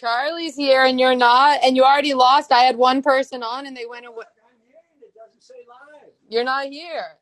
Charlie's 0.00 0.56
here 0.56 0.84
and 0.84 0.98
you're 0.98 1.14
not, 1.14 1.60
and 1.62 1.76
you 1.76 1.84
already 1.84 2.14
lost. 2.14 2.50
I 2.52 2.60
had 2.60 2.76
one 2.76 3.02
person 3.02 3.42
on 3.42 3.66
and 3.66 3.76
they 3.76 3.84
went 3.84 4.06
away. 4.06 4.24
I'm 4.42 4.56
here 4.66 4.76
and 4.94 5.02
it 5.02 5.12
doesn't 5.14 5.42
say 5.42 5.54
live. 5.68 6.10
You're 6.30 6.44
not 6.44 6.68
here. 6.68 7.18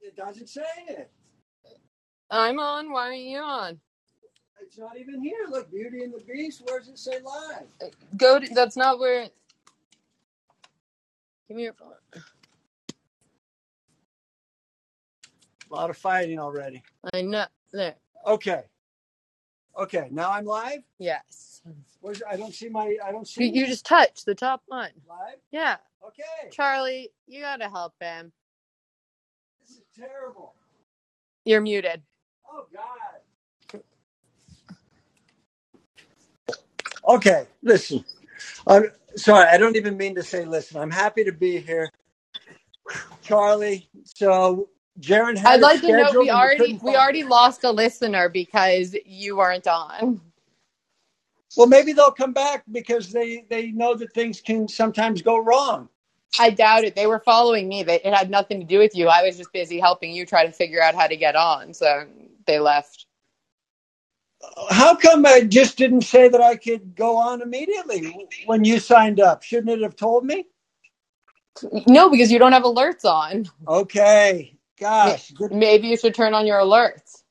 It 0.00 0.16
doesn't 0.16 0.48
say 0.48 0.62
it. 0.88 1.12
I'm 2.28 2.58
on. 2.58 2.90
Why 2.90 3.08
aren't 3.08 3.20
you 3.20 3.38
on? 3.38 3.78
It's 4.60 4.78
not 4.78 4.98
even 4.98 5.22
here. 5.22 5.46
Look, 5.48 5.70
Beauty 5.70 6.02
and 6.02 6.12
the 6.12 6.24
Beast. 6.26 6.62
Where 6.66 6.80
does 6.80 6.88
it 6.88 6.98
say 6.98 7.18
live? 7.24 7.66
Uh, 7.80 7.86
go 8.16 8.40
to. 8.40 8.54
That's 8.54 8.76
not 8.76 8.98
where. 8.98 9.28
Give 11.46 11.56
me 11.56 11.64
your 11.64 11.74
phone. 11.74 11.92
A 15.70 15.74
lot 15.74 15.90
of 15.90 15.96
fighting 15.96 16.38
already. 16.38 16.82
I 17.12 17.22
know. 17.22 17.46
There. 17.72 17.94
Okay. 18.26 18.62
Okay. 19.78 20.08
Now 20.12 20.32
I'm 20.32 20.46
live. 20.46 20.82
Yes. 20.98 21.62
Where's 22.00 22.22
I 22.30 22.36
don't 22.36 22.54
see 22.54 22.68
my. 22.70 22.96
I 23.04 23.12
don't 23.12 23.28
You, 23.36 23.46
see 23.46 23.50
you 23.52 23.66
just 23.66 23.86
touch 23.86 24.24
the 24.24 24.34
top 24.36 24.62
one. 24.68 24.90
live. 25.08 25.38
Yeah. 25.52 25.78
Okay. 26.06 26.52
Charlie, 26.52 27.10
you 27.26 27.42
gotta 27.42 27.68
help 27.70 27.94
him. 28.00 28.32
This 29.62 29.78
is 29.78 29.82
terrible. 29.98 30.54
You're 31.44 31.60
muted. 31.62 32.02
Oh 32.50 32.66
God. 32.74 33.20
Okay, 37.16 37.46
listen. 37.62 38.04
I'm 38.66 38.86
sorry. 39.16 39.48
I 39.48 39.58
don't 39.58 39.76
even 39.76 39.96
mean 39.96 40.16
to 40.16 40.22
say 40.24 40.44
listen. 40.46 40.80
I'm 40.80 40.90
happy 40.92 41.24
to 41.24 41.32
be 41.32 41.58
here, 41.58 41.90
Charlie. 43.22 43.88
So 44.04 44.68
Jaron 45.02 45.38
I'd 45.44 45.62
like 45.62 45.82
to 45.82 45.92
know 45.92 46.14
we 46.18 46.30
already 46.30 46.78
we 46.82 46.96
already 46.96 47.24
lost 47.24 47.64
a 47.64 47.72
listener 47.72 48.28
because 48.30 48.96
you 49.06 49.36
weren't 49.38 49.68
on. 49.68 50.20
Well, 51.56 51.68
maybe 51.68 51.92
they'll 51.92 52.12
come 52.12 52.32
back 52.32 52.64
because 52.72 53.12
they 53.12 53.46
they 53.50 53.72
know 53.72 53.94
that 53.96 54.14
things 54.14 54.40
can 54.40 54.68
sometimes 54.68 55.22
go 55.22 55.38
wrong. 55.38 55.88
I 56.38 56.50
doubt 56.50 56.84
it. 56.84 56.96
They 56.96 57.06
were 57.06 57.20
following 57.20 57.68
me. 57.68 57.82
They, 57.84 57.96
it 58.02 58.14
had 58.14 58.30
nothing 58.30 58.60
to 58.60 58.66
do 58.66 58.78
with 58.78 58.96
you. 58.96 59.08
I 59.08 59.22
was 59.24 59.38
just 59.38 59.52
busy 59.52 59.80
helping 59.80 60.12
you 60.12 60.26
try 60.26 60.46
to 60.46 60.52
figure 60.52 60.82
out 60.82 60.94
how 60.94 61.06
to 61.08 61.16
get 61.16 61.36
on. 61.36 61.74
So 61.74 62.06
they 62.46 62.58
left. 62.60 63.06
How 64.70 64.96
come 64.96 65.26
I 65.26 65.42
just 65.42 65.78
didn't 65.78 66.02
say 66.02 66.28
that 66.28 66.40
I 66.40 66.56
could 66.56 66.96
go 66.96 67.16
on 67.18 67.42
immediately 67.42 68.28
when 68.46 68.64
you 68.64 68.80
signed 68.80 69.20
up? 69.20 69.42
Shouldn't 69.42 69.70
it 69.70 69.82
have 69.82 69.96
told 69.96 70.24
me? 70.26 70.46
No, 71.86 72.10
because 72.10 72.32
you 72.32 72.38
don't 72.38 72.52
have 72.52 72.64
alerts 72.64 73.04
on. 73.04 73.46
Okay, 73.68 74.51
gosh, 74.82 75.30
good 75.32 75.52
Maybe 75.52 75.88
you 75.88 75.96
should 75.96 76.14
turn 76.14 76.34
on 76.34 76.46
your 76.46 76.58
alerts. 76.58 77.22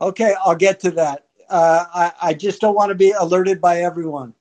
Okay, 0.00 0.34
I'll 0.44 0.56
get 0.56 0.80
to 0.80 0.90
that. 0.92 1.26
Uh, 1.48 1.84
I, 1.94 2.12
I 2.22 2.34
just 2.34 2.60
don't 2.60 2.74
want 2.74 2.88
to 2.88 2.94
be 2.94 3.12
alerted 3.12 3.60
by 3.60 3.82
everyone. 3.82 4.34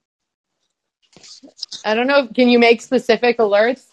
I 1.85 1.93
don't 1.93 2.07
know. 2.07 2.27
Can 2.27 2.49
you 2.49 2.57
make 2.59 2.81
specific 2.81 3.37
alerts? 3.37 3.85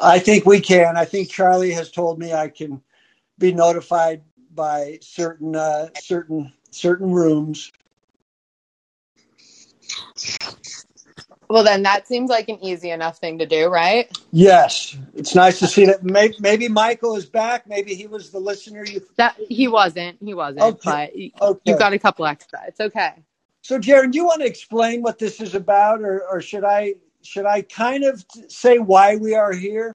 I 0.00 0.18
think 0.18 0.46
we 0.46 0.60
can. 0.60 0.96
I 0.96 1.04
think 1.04 1.28
Charlie 1.28 1.72
has 1.72 1.90
told 1.90 2.18
me 2.18 2.32
I 2.32 2.48
can 2.48 2.80
be 3.38 3.52
notified 3.52 4.22
by 4.54 4.98
certain 5.02 5.54
uh, 5.54 5.88
certain 6.00 6.52
certain 6.70 7.12
rooms. 7.12 7.72
Well, 11.52 11.64
then 11.64 11.82
that 11.82 12.08
seems 12.08 12.30
like 12.30 12.48
an 12.48 12.64
easy 12.64 12.88
enough 12.90 13.18
thing 13.18 13.36
to 13.40 13.44
do, 13.44 13.68
right? 13.68 14.10
Yes, 14.30 14.96
it's 15.14 15.34
nice 15.34 15.58
to 15.58 15.66
see 15.66 15.84
that. 15.84 16.02
Maybe, 16.02 16.34
maybe 16.40 16.66
Michael 16.66 17.14
is 17.14 17.26
back. 17.26 17.66
Maybe 17.66 17.94
he 17.94 18.06
was 18.06 18.30
the 18.30 18.38
listener. 18.38 18.86
You 18.86 19.02
That 19.16 19.36
he 19.50 19.68
wasn't. 19.68 20.16
He 20.24 20.32
wasn't. 20.32 20.62
Okay. 20.62 21.30
But 21.38 21.46
okay? 21.46 21.60
you've 21.66 21.78
got 21.78 21.92
a 21.92 21.98
couple 21.98 22.24
extra. 22.24 22.62
It's 22.68 22.80
okay. 22.80 23.12
So, 23.60 23.78
Jaron, 23.78 24.12
do 24.12 24.16
you 24.16 24.24
want 24.24 24.40
to 24.40 24.46
explain 24.46 25.02
what 25.02 25.18
this 25.18 25.42
is 25.42 25.54
about, 25.54 26.00
or, 26.00 26.26
or 26.26 26.40
should 26.40 26.64
I 26.64 26.94
should 27.20 27.44
I 27.44 27.60
kind 27.60 28.04
of 28.04 28.24
say 28.48 28.78
why 28.78 29.16
we 29.16 29.34
are 29.34 29.52
here? 29.52 29.92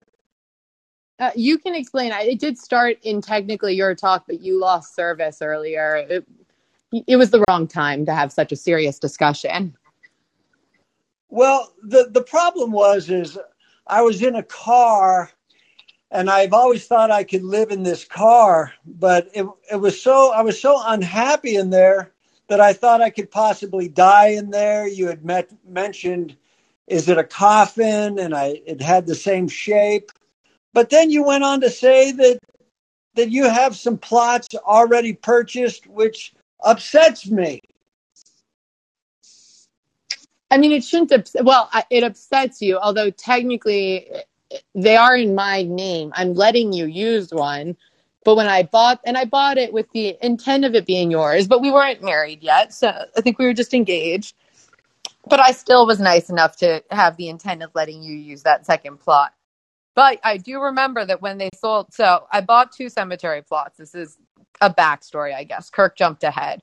Uh, 1.18 1.32
you 1.36 1.58
can 1.58 1.74
explain. 1.74 2.12
I- 2.12 2.22
It 2.22 2.40
did 2.40 2.60
start 2.60 2.98
in 3.02 3.20
technically 3.20 3.74
your 3.74 3.96
talk, 3.96 4.26
but 4.28 4.42
you 4.42 4.60
lost 4.60 4.94
service 4.94 5.42
earlier. 5.42 6.06
It, 6.08 6.28
it 7.08 7.16
was 7.16 7.32
the 7.32 7.44
wrong 7.50 7.68
time 7.68 8.06
to 8.06 8.14
have 8.14 8.32
such 8.32 8.52
a 8.52 8.56
serious 8.56 9.00
discussion. 9.00 9.76
Well, 11.30 11.74
the 11.84 12.10
the 12.12 12.24
problem 12.24 12.72
was 12.72 13.10
is 13.10 13.38
I 13.88 14.02
was 14.02 14.22
in 14.24 14.36
a 14.36 14.44
car 14.44 15.32
and 16.12 16.30
I've 16.30 16.54
always 16.54 16.88
thought 16.88 17.12
I 17.12 17.24
could 17.24 17.44
live 17.44 17.72
in 17.72 17.84
this 17.84 18.06
car, 18.06 18.74
but 18.86 19.30
it 19.34 19.46
it 19.72 19.78
was 19.78 20.02
so 20.02 20.32
I 20.32 20.42
was 20.42 20.62
so 20.62 20.82
unhappy 20.86 21.56
in 21.56 21.70
there 21.72 22.14
that 22.50 22.62
I 22.62 22.74
thought 22.74 23.02
I 23.02 23.10
could 23.10 23.32
possibly 23.32 23.90
die 23.90 24.30
in 24.30 24.52
there. 24.52 24.88
You 24.88 25.08
had 25.08 25.26
met, 25.26 25.52
mentioned 25.68 26.38
is 26.88 27.10
it 27.10 27.18
a 27.18 27.24
coffin 27.26 28.20
and 28.20 28.36
I 28.36 28.62
it 28.66 28.82
had 28.82 29.08
the 29.08 29.16
same 29.16 29.50
shape. 29.50 30.12
But 30.74 30.90
then 30.92 31.12
you 31.12 31.24
went 31.24 31.44
on 31.44 31.62
to 31.62 31.70
say 31.70 32.12
that 32.14 32.40
that 33.16 33.32
you 33.32 33.46
have 33.50 33.76
some 33.76 33.98
plots 33.98 34.48
already 34.56 35.14
purchased 35.14 35.88
which 35.88 36.34
upsets 36.64 37.30
me. 37.30 37.60
I 40.50 40.58
mean, 40.58 40.72
it 40.72 40.84
shouldn't. 40.84 41.12
Ups- 41.12 41.36
well, 41.42 41.70
it 41.90 42.04
upsets 42.04 42.62
you, 42.62 42.78
although 42.78 43.10
technically 43.10 44.10
they 44.76 44.96
are 44.96 45.16
in 45.16 45.36
my 45.36 45.64
name. 45.64 46.12
I'm 46.16 46.34
letting 46.34 46.74
you 46.74 46.86
use 46.86 47.32
one, 47.32 47.76
but 48.24 48.36
when 48.36 48.48
I 48.48 48.64
bought 48.64 49.00
and 49.06 49.18
I 49.18 49.26
bought 49.26 49.58
it 49.58 49.74
with 49.74 49.92
the 49.92 50.18
intent 50.22 50.66
of 50.66 50.74
it 50.76 50.86
being 50.86 51.12
yours, 51.12 51.48
but 51.48 51.62
we 51.62 51.72
weren't 51.72 52.02
married 52.02 52.44
yet, 52.44 52.74
so 52.74 52.88
I 53.18 53.22
think 53.22 53.40
we 53.40 53.46
were 53.46 53.54
just 53.54 53.74
engaged. 53.74 54.36
But 55.30 55.42
I 55.42 55.52
still 55.52 55.86
was 55.86 56.00
nice 56.00 56.30
enough 56.30 56.56
to 56.58 56.82
have 56.90 57.18
the 57.18 57.28
intent 57.28 57.62
of 57.62 57.72
letting 57.76 58.02
you 58.02 58.16
use 58.16 58.44
that 58.44 58.66
second 58.66 59.00
plot. 59.00 59.34
But 59.96 60.20
I 60.24 60.38
do 60.38 60.62
remember 60.62 61.06
that 61.06 61.22
when 61.22 61.38
they 61.38 61.50
sold, 61.60 61.94
so 61.94 62.28
I 62.32 62.40
bought 62.42 62.72
two 62.72 62.88
cemetery 62.88 63.42
plots. 63.42 63.78
This 63.78 63.96
is 63.96 64.18
a 64.62 64.70
backstory, 64.70 65.34
I 65.36 65.44
guess. 65.44 65.70
Kirk 65.70 65.98
jumped 65.98 66.24
ahead. 66.24 66.62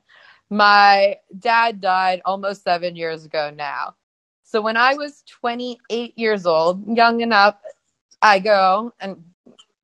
My 0.55 1.17
dad 1.37 1.81
died 1.81 2.21
almost 2.23 2.63
seven 2.63 2.95
years 2.95 3.25
ago 3.25 3.51
now. 3.53 3.95
So 4.43 4.61
when 4.61 4.77
I 4.77 4.93
was 4.93 5.21
28 5.41 6.17
years 6.17 6.45
old, 6.45 6.95
young 6.95 7.19
enough, 7.19 7.57
I 8.21 8.39
go 8.39 8.93
and 9.01 9.21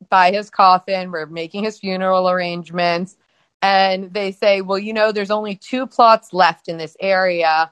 buy 0.07 0.31
his 0.31 0.49
coffin. 0.49 1.11
We're 1.11 1.25
making 1.25 1.65
his 1.65 1.77
funeral 1.77 2.29
arrangements. 2.29 3.17
And 3.61 4.13
they 4.13 4.31
say, 4.31 4.61
well, 4.61 4.79
you 4.79 4.93
know, 4.93 5.11
there's 5.11 5.29
only 5.29 5.55
two 5.55 5.87
plots 5.87 6.31
left 6.31 6.69
in 6.69 6.77
this 6.77 6.95
area 7.01 7.69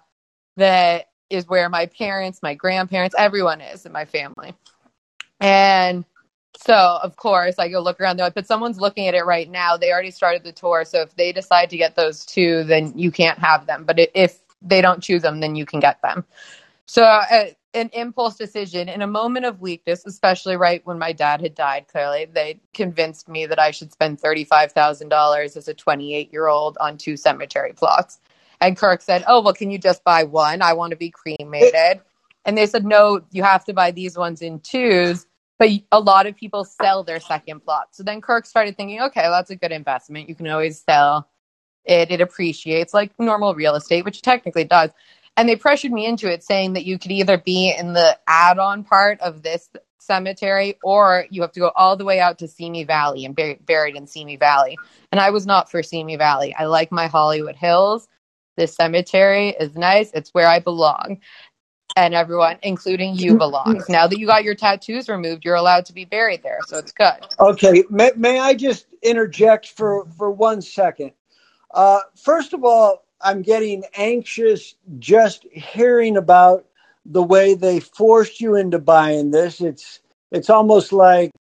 that 0.58 1.06
is 1.30 1.48
where 1.48 1.70
my 1.70 1.86
parents, 1.86 2.44
my 2.44 2.54
grandparents, 2.54 3.16
everyone 3.18 3.62
is 3.62 3.86
in 3.86 3.94
my 3.94 4.04
family. 4.04 4.54
And 5.40 6.04
so, 6.66 7.00
of 7.02 7.16
course, 7.16 7.56
I 7.58 7.70
go 7.70 7.80
look 7.80 8.02
around. 8.02 8.18
They're 8.18 8.26
like, 8.26 8.34
but 8.34 8.46
someone's 8.46 8.82
looking 8.82 9.08
at 9.08 9.14
it 9.14 9.26
right 9.26 9.50
now. 9.50 9.78
They 9.78 9.94
already 9.94 10.12
started 10.12 10.44
the 10.44 10.52
tour. 10.52 10.84
So 10.84 11.02
if 11.02 11.16
they 11.16 11.32
decide 11.32 11.70
to 11.70 11.78
get 11.78 11.96
those 11.96 12.26
two, 12.26 12.66
then 12.66 12.98
you 12.98 13.12
can't 13.12 13.40
have 13.40 13.66
them. 13.66 13.86
But 13.86 13.98
if 14.14 14.40
they 14.62 14.82
don't 14.82 15.02
choose 15.02 15.22
them, 15.22 15.40
then 15.40 15.56
you 15.56 15.66
can 15.66 15.80
get 15.80 16.02
them. 16.02 16.26
So, 16.86 17.04
uh, 17.04 17.46
an 17.74 17.90
impulse 17.94 18.36
decision 18.36 18.90
in 18.90 19.02
a 19.02 19.08
moment 19.08 19.46
of 19.46 19.62
weakness, 19.62 20.06
especially 20.06 20.58
right 20.58 20.86
when 20.86 21.00
my 21.00 21.14
dad 21.14 21.40
had 21.40 21.56
died, 21.56 21.88
clearly, 21.88 22.26
they 22.26 22.60
convinced 22.74 23.30
me 23.30 23.46
that 23.46 23.60
I 23.60 23.72
should 23.72 23.94
spend 23.94 24.20
$35,000 24.20 25.56
as 25.56 25.68
a 25.68 25.74
28 25.74 26.34
year 26.34 26.48
old 26.48 26.78
on 26.82 26.98
two 26.98 27.16
cemetery 27.16 27.72
plots. 27.72 28.20
And 28.60 28.76
Kirk 28.76 29.02
said, 29.02 29.24
Oh, 29.28 29.42
well, 29.42 29.54
can 29.54 29.72
you 29.72 29.78
just 29.78 30.04
buy 30.04 30.24
one? 30.24 30.62
I 30.62 30.74
want 30.74 30.92
to 30.92 30.98
be 30.98 31.12
cremated. 31.12 32.02
And 32.44 32.58
they 32.58 32.66
said, 32.66 32.86
No, 32.86 33.22
you 33.32 33.44
have 33.44 33.64
to 33.66 33.74
buy 33.74 33.92
these 33.92 34.18
ones 34.18 34.42
in 34.42 34.60
twos. 34.60 35.26
But 35.60 35.70
a 35.92 36.00
lot 36.00 36.26
of 36.26 36.36
people 36.38 36.64
sell 36.64 37.04
their 37.04 37.20
second 37.20 37.60
plot. 37.62 37.90
So 37.92 38.04
then 38.04 38.22
Kirk 38.22 38.46
started 38.46 38.78
thinking, 38.78 39.02
okay, 39.02 39.24
that's 39.24 39.52
a 39.52 39.58
good 39.58 39.74
investment. 39.74 40.30
You 40.30 40.36
can 40.36 40.48
always 40.48 40.82
sell 40.82 41.30
it. 41.86 42.12
It 42.12 42.22
appreciates 42.22 42.94
like 42.94 43.12
normal 43.20 43.54
real 43.56 43.76
estate, 43.76 44.06
which 44.06 44.20
it 44.20 44.24
technically 44.24 44.64
does. 44.64 44.92
And 45.38 45.48
they 45.48 45.56
pressured 45.58 45.92
me 45.92 46.06
into 46.06 46.32
it, 46.32 46.44
saying 46.44 46.74
that 46.74 46.86
you 46.86 46.98
could 46.98 47.12
either 47.12 47.38
be 47.38 47.76
in 47.78 47.94
the 47.94 48.18
add 48.28 48.58
on 48.58 48.84
part 48.84 49.20
of 49.22 49.44
this 49.44 49.70
cemetery 50.00 50.78
or 50.84 51.26
you 51.30 51.42
have 51.42 51.52
to 51.52 51.60
go 51.60 51.72
all 51.76 51.96
the 51.96 52.06
way 52.06 52.20
out 52.20 52.40
to 52.40 52.48
Simi 52.48 52.84
Valley 52.84 53.26
and 53.26 53.36
bur- 53.36 53.58
buried 53.66 53.96
in 53.96 54.08
Simi 54.08 54.38
Valley. 54.38 54.78
And 55.12 55.22
I 55.22 55.30
was 55.30 55.46
not 55.46 55.70
for 55.70 55.84
Simi 55.84 56.18
Valley. 56.18 56.56
I 56.58 56.66
like 56.66 56.92
my 56.92 57.08
Hollywood 57.08 57.56
Hills. 57.56 58.08
This 58.58 58.76
cemetery 58.76 59.50
is 59.50 59.76
nice. 59.76 60.12
It's 60.14 60.34
where 60.34 60.48
I 60.48 60.60
belong. 60.60 61.20
And 62.00 62.14
everyone, 62.14 62.58
including 62.64 63.16
you, 63.16 63.36
belongs. 63.36 63.90
Now 63.90 64.08
that 64.08 64.18
you 64.18 64.26
got 64.26 64.46
your 64.46 64.56
tattoos 64.56 65.10
removed, 65.10 65.44
you're 65.44 65.56
allowed 65.56 65.86
to 65.88 65.94
be 65.94 66.06
buried 66.06 66.44
there. 66.44 66.60
So 66.66 66.78
it's 66.78 66.94
good. 66.94 67.28
Okay, 67.42 67.84
may, 67.90 68.12
may 68.16 68.40
I 68.40 68.54
just 68.54 68.86
interject 69.02 69.68
for, 69.68 70.06
for 70.18 70.32
one 70.32 70.62
second? 70.62 71.12
Uh, 71.74 72.00
first 72.16 72.54
of 72.54 72.64
all, 72.64 73.04
I'm 73.20 73.42
getting 73.42 73.84
anxious 73.98 74.76
just 75.00 75.46
hearing 75.52 76.16
about 76.16 76.66
the 77.06 77.22
way 77.22 77.54
they 77.54 77.82
forced 77.82 78.40
you 78.40 78.56
into 78.56 78.80
buying 78.80 79.32
this. 79.32 79.60
It's 79.60 80.00
it's 80.32 80.50
almost 80.50 80.94
like 80.94 81.32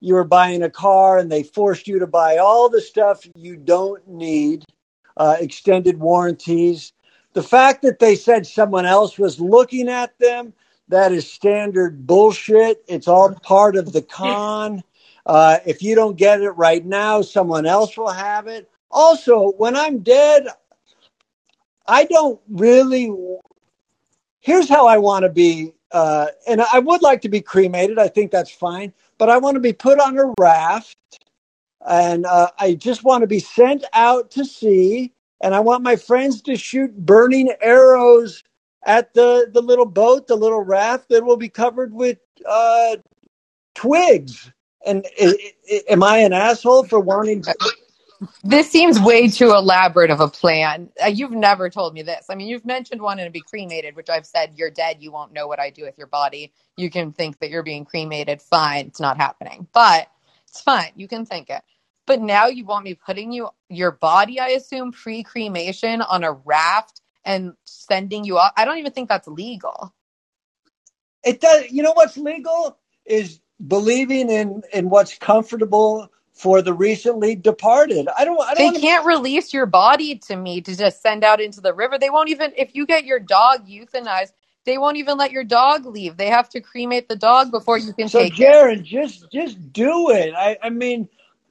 you 0.00 0.14
were 0.14 0.24
buying 0.24 0.62
a 0.62 0.70
car 0.70 1.18
and 1.18 1.32
they 1.32 1.42
forced 1.42 1.88
you 1.88 1.98
to 1.98 2.06
buy 2.06 2.36
all 2.36 2.68
the 2.68 2.80
stuff 2.80 3.26
you 3.34 3.56
don't 3.56 4.06
need, 4.06 4.64
uh, 5.16 5.36
extended 5.40 5.98
warranties. 5.98 6.92
The 7.32 7.42
fact 7.42 7.82
that 7.82 7.98
they 7.98 8.16
said 8.16 8.46
someone 8.46 8.86
else 8.86 9.18
was 9.18 9.40
looking 9.40 9.88
at 9.88 10.18
them, 10.18 10.52
that 10.88 11.12
is 11.12 11.30
standard 11.30 12.06
bullshit. 12.06 12.82
It's 12.88 13.06
all 13.06 13.32
part 13.34 13.76
of 13.76 13.92
the 13.92 14.02
con. 14.02 14.82
Uh, 15.24 15.58
if 15.64 15.82
you 15.82 15.94
don't 15.94 16.16
get 16.16 16.40
it 16.40 16.50
right 16.50 16.84
now, 16.84 17.22
someone 17.22 17.66
else 17.66 17.96
will 17.96 18.10
have 18.10 18.48
it. 18.48 18.68
Also, 18.90 19.52
when 19.52 19.76
I'm 19.76 20.00
dead, 20.00 20.48
I 21.86 22.04
don't 22.04 22.40
really. 22.48 23.12
Here's 24.40 24.68
how 24.68 24.86
I 24.86 24.98
want 24.98 25.24
to 25.24 25.28
be, 25.28 25.74
uh, 25.92 26.28
and 26.48 26.62
I 26.62 26.78
would 26.78 27.02
like 27.02 27.20
to 27.22 27.28
be 27.28 27.42
cremated. 27.42 27.98
I 27.98 28.08
think 28.08 28.30
that's 28.30 28.50
fine, 28.50 28.92
but 29.18 29.28
I 29.28 29.36
want 29.36 29.54
to 29.54 29.60
be 29.60 29.74
put 29.74 30.00
on 30.00 30.18
a 30.18 30.32
raft, 30.40 30.96
and 31.86 32.24
uh, 32.26 32.48
I 32.58 32.74
just 32.74 33.04
want 33.04 33.20
to 33.20 33.26
be 33.26 33.38
sent 33.38 33.84
out 33.92 34.30
to 34.32 34.44
sea, 34.44 35.12
and 35.40 35.54
I 35.54 35.60
want 35.60 35.82
my 35.82 35.96
friends 35.96 36.42
to 36.42 36.56
shoot 36.56 36.96
burning 36.96 37.52
arrows 37.60 38.42
at 38.84 39.14
the 39.14 39.50
the 39.52 39.62
little 39.62 39.86
boat, 39.86 40.26
the 40.26 40.36
little 40.36 40.62
raft 40.62 41.08
that 41.10 41.24
will 41.24 41.36
be 41.36 41.48
covered 41.48 41.92
with 41.94 42.18
uh, 42.46 42.96
twigs. 43.74 44.50
And 44.86 45.06
I, 45.20 45.34
I, 45.70 45.80
am 45.90 46.02
I 46.02 46.18
an 46.18 46.32
asshole 46.32 46.84
for 46.84 47.00
wanting? 47.00 47.42
To- 47.42 47.54
this 48.44 48.70
seems 48.70 49.00
way 49.00 49.28
too 49.28 49.50
elaborate 49.50 50.10
of 50.10 50.20
a 50.20 50.28
plan. 50.28 50.90
Uh, 51.02 51.08
you've 51.08 51.30
never 51.32 51.70
told 51.70 51.94
me 51.94 52.02
this. 52.02 52.26
I 52.28 52.34
mean, 52.34 52.48
you've 52.48 52.66
mentioned 52.66 53.00
wanting 53.00 53.24
to 53.24 53.30
be 53.30 53.40
cremated, 53.40 53.96
which 53.96 54.10
I've 54.10 54.26
said 54.26 54.52
you're 54.56 54.70
dead. 54.70 54.98
You 55.00 55.10
won't 55.12 55.32
know 55.32 55.46
what 55.46 55.58
I 55.58 55.70
do 55.70 55.84
with 55.84 55.96
your 55.96 56.06
body. 56.06 56.52
You 56.76 56.90
can 56.90 57.12
think 57.12 57.38
that 57.40 57.50
you're 57.50 57.62
being 57.62 57.84
cremated. 57.84 58.42
Fine, 58.42 58.88
it's 58.88 59.00
not 59.00 59.16
happening, 59.16 59.66
but 59.72 60.08
it's 60.48 60.60
fine. 60.60 60.92
You 60.96 61.08
can 61.08 61.26
think 61.26 61.50
it. 61.50 61.62
But 62.10 62.22
now 62.22 62.48
you 62.48 62.64
want 62.64 62.84
me 62.84 62.94
putting 62.94 63.30
you 63.30 63.50
your 63.68 63.92
body, 63.92 64.40
I 64.40 64.48
assume, 64.48 64.90
pre 64.90 65.22
cremation 65.22 66.02
on 66.02 66.24
a 66.24 66.32
raft 66.32 67.00
and 67.24 67.52
sending 67.62 68.24
you 68.24 68.36
off. 68.36 68.50
I 68.56 68.64
don't 68.64 68.78
even 68.78 68.90
think 68.90 69.08
that's 69.08 69.28
legal. 69.28 69.94
It 71.22 71.40
does. 71.40 71.70
You 71.70 71.84
know 71.84 71.92
what's 71.92 72.16
legal 72.16 72.76
is 73.06 73.38
believing 73.64 74.28
in 74.28 74.64
in 74.72 74.90
what's 74.90 75.18
comfortable 75.18 76.10
for 76.32 76.62
the 76.62 76.72
recently 76.72 77.36
departed. 77.36 78.08
I 78.08 78.24
don't. 78.24 78.40
I 78.40 78.54
don't 78.54 78.74
they 78.74 78.80
can't 78.80 79.06
release 79.06 79.54
your 79.54 79.66
body 79.66 80.16
to 80.16 80.34
me 80.34 80.62
to 80.62 80.76
just 80.76 81.02
send 81.02 81.22
out 81.22 81.40
into 81.40 81.60
the 81.60 81.72
river. 81.72 81.96
They 81.96 82.10
won't 82.10 82.30
even 82.30 82.52
if 82.56 82.74
you 82.74 82.86
get 82.86 83.04
your 83.04 83.20
dog 83.20 83.68
euthanized. 83.68 84.32
They 84.64 84.78
won't 84.78 84.96
even 84.96 85.16
let 85.16 85.30
your 85.30 85.44
dog 85.44 85.86
leave. 85.86 86.16
They 86.16 86.26
have 86.26 86.48
to 86.48 86.60
cremate 86.60 87.08
the 87.08 87.14
dog 87.14 87.52
before 87.52 87.78
you 87.78 87.92
can 87.92 88.08
so 88.08 88.18
take 88.18 88.40
it. 88.40 88.82
just 88.82 89.30
just 89.30 89.72
do 89.72 90.10
it. 90.10 90.34
I, 90.34 90.58
I 90.60 90.70
mean, 90.70 91.08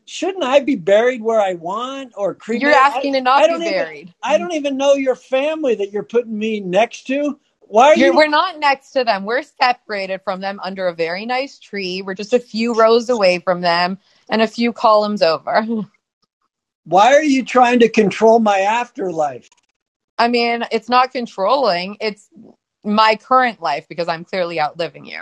shouldn't 0.10 0.44
I 0.44 0.60
be 0.60 0.76
buried 0.76 1.22
where 1.22 1.40
I 1.40 1.54
want 1.54 2.14
or? 2.18 2.38
You're 2.48 2.72
asking 2.72 3.16
I, 3.16 3.20
to 3.20 3.24
not 3.24 3.48
be 3.48 3.58
buried. 3.60 4.14
I 4.24 4.38
don't 4.38 4.54
even 4.54 4.76
know 4.76 4.94
your 4.94 5.16
family 5.16 5.76
that 5.76 5.92
you're 5.92 6.04
putting 6.04 6.38
me 6.38 6.60
next 6.60 7.08
to. 7.08 7.40
Why 7.62 7.90
are 7.90 7.96
You're, 7.96 8.08
you? 8.08 8.18
We're 8.18 8.28
not 8.28 8.58
next 8.58 8.92
to 8.92 9.04
them. 9.04 9.26
We're 9.26 9.44
separated 9.44 10.22
from 10.24 10.42
them 10.42 10.60
under 10.64 10.88
a 10.88 10.94
very 10.94 11.28
nice 11.28 11.60
tree. 11.60 12.02
We're 12.02 12.16
just 12.16 12.34
a 12.34 12.40
few 12.40 12.74
rows 12.74 13.10
away 13.10 13.40
from 13.40 13.62
them 13.62 14.00
and 14.28 14.42
a 14.42 14.48
few 14.48 14.74
columns 14.74 15.22
over. 15.22 15.64
Why 16.86 17.14
are 17.14 17.24
you 17.24 17.46
trying 17.46 17.80
to 17.80 17.90
control 17.90 18.40
my 18.40 18.62
afterlife? 18.62 19.50
I 20.18 20.30
mean, 20.30 20.66
it's 20.72 20.90
not 20.90 21.12
controlling. 21.12 21.98
It's 22.02 22.28
my 22.84 23.16
current 23.22 23.62
life 23.62 23.86
because 23.88 24.08
I'm 24.08 24.26
clearly 24.26 24.60
outliving 24.60 25.06
you. 25.06 25.22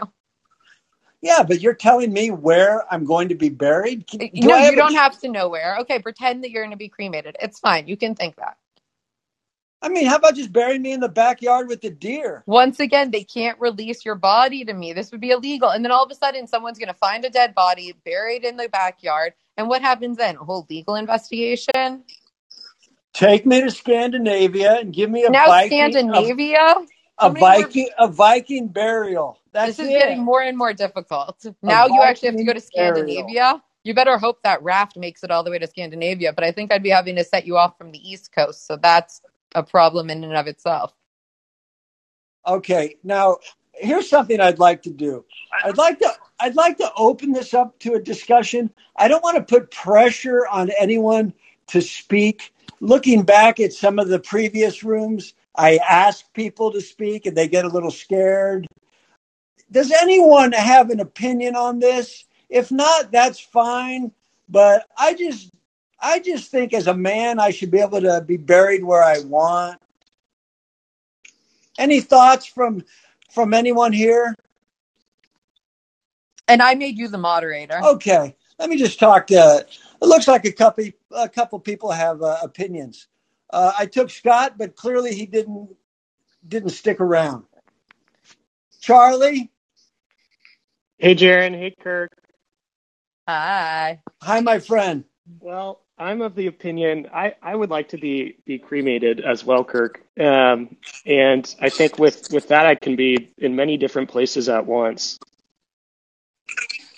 Yeah, 1.22 1.44
but 1.44 1.62
you're 1.62 1.74
telling 1.74 2.14
me 2.14 2.30
where 2.30 2.92
I'm 2.94 3.04
going 3.04 3.30
to 3.30 3.36
be 3.36 3.50
buried? 3.50 4.06
Uh, 4.14 4.18
Do 4.18 4.30
no, 4.48 4.58
you 4.58 4.76
don't 4.76 4.94
a... 4.94 4.98
have 4.98 5.20
to 5.22 5.30
know 5.30 5.50
where. 5.50 5.78
Okay, 5.80 6.00
pretend 6.00 6.44
that 6.44 6.52
you're 6.52 6.64
going 6.64 6.72
to 6.72 6.78
be 6.78 6.90
cremated. 6.90 7.36
It's 7.42 7.60
fine. 7.60 7.88
You 7.88 7.98
can 7.98 8.16
think 8.16 8.36
that. 8.36 8.58
I 9.82 9.90
mean, 9.90 10.08
how 10.08 10.16
about 10.16 10.36
just 10.36 10.52
burying 10.52 10.82
me 10.82 10.92
in 10.92 11.00
the 11.00 11.10
backyard 11.10 11.68
with 11.68 11.82
the 11.82 11.92
deer? 11.92 12.44
Once 12.48 12.80
again, 12.80 13.12
they 13.12 13.24
can't 13.24 13.60
release 13.60 14.04
your 14.04 14.16
body 14.16 14.66
to 14.66 14.74
me. 14.74 14.94
This 14.94 15.12
would 15.12 15.22
be 15.22 15.30
illegal. 15.30 15.70
And 15.70 15.86
then 15.86 15.92
all 15.92 16.04
of 16.04 16.10
a 16.10 16.16
sudden, 16.16 16.48
someone's 16.48 16.80
going 16.80 16.88
to 16.88 16.96
find 16.96 17.24
a 17.26 17.30
dead 17.30 17.54
body 17.54 17.94
buried 18.04 18.44
in 18.44 18.58
the 18.58 18.70
backyard. 18.70 19.34
And 19.56 19.68
what 19.68 19.82
happens 19.82 20.18
then? 20.18 20.36
A 20.38 20.44
whole 20.44 20.66
legal 20.70 20.96
investigation? 20.96 22.04
Take 23.14 23.46
me 23.46 23.62
to 23.62 23.72
Scandinavia 23.72 24.80
and 24.80 24.94
give 24.94 25.12
me 25.12 25.26
a 25.26 25.30
now 25.30 25.46
Viking, 25.46 25.92
Scandinavia. 25.92 26.76
A, 27.20 27.28
a 27.28 27.30
Viking, 27.32 27.90
more... 27.98 28.08
a 28.08 28.12
Viking 28.12 28.68
burial. 28.68 29.40
That's 29.58 29.78
this 29.78 29.88
is 29.88 29.92
it. 29.92 29.98
getting 29.98 30.24
more 30.24 30.44
and 30.44 30.56
more 30.56 30.72
difficult. 30.72 31.44
Now 31.64 31.88
you 31.88 32.00
actually 32.04 32.28
have 32.28 32.38
to 32.38 32.44
go 32.44 32.54
to 32.54 32.60
Scandinavia. 32.60 33.24
Burial. 33.24 33.62
You 33.84 33.96
better 33.96 34.20
hope 34.20 34.44
that 34.44 34.62
raft 34.62 34.96
makes 34.98 35.24
it 35.24 35.32
all 35.32 35.44
the 35.44 35.50
way 35.50 35.58
to 35.58 35.66
Scandinavia. 35.66 36.32
But 36.32 36.44
I 36.44 36.52
think 36.52 36.72
I'd 36.72 36.84
be 36.84 36.92
having 36.92 37.16
to 37.16 37.24
set 37.24 37.48
you 37.48 37.58
off 37.58 37.76
from 37.76 37.92
the 37.92 37.98
East 37.98 38.32
Coast, 38.32 38.68
so 38.68 38.78
that's 38.78 39.20
a 39.56 39.64
problem 39.64 40.12
in 40.12 40.24
and 40.24 40.36
of 40.36 40.46
itself. 40.46 40.94
Okay, 42.46 42.98
now 43.04 43.38
here's 43.74 44.08
something 44.08 44.40
I'd 44.40 44.60
like 44.60 44.84
to 44.84 44.92
do. 44.92 45.26
I'd 45.64 45.78
like 45.78 45.98
to 46.00 46.14
I'd 46.40 46.56
like 46.56 46.78
to 46.78 46.92
open 46.96 47.32
this 47.32 47.56
up 47.56 47.80
to 47.80 47.96
a 47.96 48.00
discussion. 48.00 48.70
I 48.96 49.08
don't 49.08 49.24
want 49.24 49.38
to 49.38 49.44
put 49.44 49.72
pressure 49.72 50.46
on 50.46 50.70
anyone 50.80 51.34
to 51.68 51.82
speak. 51.82 52.54
Looking 52.80 53.24
back 53.24 53.60
at 53.60 53.74
some 53.74 53.98
of 53.98 54.08
the 54.08 54.20
previous 54.20 54.84
rooms, 54.84 55.34
I 55.56 55.78
ask 55.78 56.32
people 56.34 56.74
to 56.74 56.82
speak 56.82 57.26
and 57.26 57.36
they 57.36 57.48
get 57.48 57.66
a 57.66 57.70
little 57.70 57.90
scared. 57.90 58.67
Does 59.72 59.92
anyone 59.92 60.54
have 60.54 60.90
an 60.90 61.00
opinion 61.00 61.56
on 61.56 61.80
this? 61.80 62.26
If 62.50 62.72
not, 62.72 63.12
that's 63.12 63.40
fine. 63.40 64.12
But 64.50 64.88
I 64.98 65.14
just 65.14 65.52
I 66.00 66.20
just 66.20 66.52
think 66.52 66.74
as 66.74 66.88
a 66.88 66.94
man, 66.94 67.40
I 67.40 67.50
should 67.52 67.72
be 67.72 67.80
able 67.80 68.02
to 68.02 68.22
be 68.26 68.38
buried 68.38 68.84
where 68.84 69.04
I 69.04 69.20
want. 69.20 69.82
Any 71.78 72.00
thoughts 72.00 72.46
from 72.46 72.84
from 73.32 73.54
anyone 73.54 73.94
here? 73.94 74.36
And 76.48 76.62
I 76.62 76.76
made 76.76 76.98
you 76.98 77.10
the 77.10 77.18
moderator. 77.18 77.82
Okay, 77.84 78.36
let 78.58 78.70
me 78.70 78.78
just 78.78 79.00
talk 79.00 79.28
to. 79.28 79.66
It 80.02 80.06
looks 80.06 80.28
like 80.28 80.46
a 80.46 80.52
couple 80.52 80.86
a 81.12 81.28
couple 81.28 81.60
people 81.60 81.92
have 81.92 82.22
uh, 82.22 82.38
opinions. 82.42 83.08
Uh, 83.50 83.74
I 83.78 83.86
took 83.86 84.10
Scott, 84.10 84.58
but 84.58 84.76
clearly 84.76 85.14
he 85.14 85.26
didn't 85.26 85.76
didn't 86.48 86.70
stick 86.70 87.02
around. 87.02 87.44
Charlie. 88.80 89.52
Hey, 91.00 91.14
Jaron. 91.14 91.56
Hey, 91.56 91.76
Kirk. 91.80 92.12
Hi. 93.28 94.02
Hi, 94.24 94.40
my 94.40 94.58
friend. 94.58 95.04
Well, 95.40 95.82
I'm 96.00 96.22
of 96.22 96.34
the 96.34 96.48
opinion 96.48 97.08
I, 97.14 97.36
I 97.42 97.56
would 97.56 97.70
like 97.70 97.90
to 97.90 97.98
be 97.98 98.38
be 98.46 98.58
cremated 98.58 99.20
as 99.20 99.44
well, 99.46 99.64
Kirk. 99.64 100.02
Um, 100.20 100.78
and 101.06 101.56
I 101.62 101.70
think 101.70 102.00
with 102.00 102.30
with 102.32 102.48
that 102.48 102.66
I 102.66 102.74
can 102.76 102.96
be 102.96 103.32
in 103.38 103.56
many 103.56 103.78
different 103.78 104.10
places 104.10 104.50
at 104.50 104.66
once. 104.66 105.20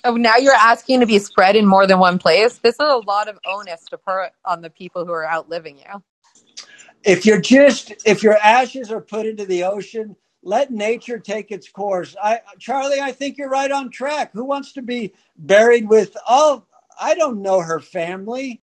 Oh, 0.06 0.16
now 0.16 0.38
you're 0.38 0.54
asking 0.54 1.02
to 1.02 1.06
be 1.06 1.20
spread 1.20 1.58
in 1.58 1.66
more 1.66 1.86
than 1.86 2.00
one 2.00 2.20
place. 2.20 2.58
This 2.60 2.76
is 2.76 2.80
a 2.80 3.02
lot 3.06 3.28
of 3.28 3.38
onus 3.46 3.84
to 3.90 3.98
put 3.98 4.32
on 4.46 4.62
the 4.62 4.70
people 4.70 5.06
who 5.06 5.12
are 5.12 5.28
outliving 5.28 5.78
you. 5.78 6.04
If 7.04 7.26
you're 7.26 7.42
just 7.42 7.94
if 8.06 8.24
your 8.24 8.38
ashes 8.38 8.92
are 8.92 9.02
put 9.02 9.26
into 9.26 9.46
the 9.46 9.64
ocean, 9.64 10.16
let 10.44 10.72
nature 10.72 11.20
take 11.20 11.52
its 11.52 11.70
course. 11.70 12.16
I 12.22 12.42
Charlie, 12.60 13.02
I 13.02 13.12
think 13.12 13.38
you're 13.38 13.50
right 13.50 13.72
on 13.72 13.92
track. 13.92 14.32
Who 14.34 14.46
wants 14.46 14.74
to 14.74 14.82
be 14.82 15.14
buried 15.38 15.90
with 15.90 16.16
oh 16.28 16.66
I 17.00 17.16
don't 17.16 17.42
know 17.42 17.62
her 17.62 17.80
family 17.80 18.62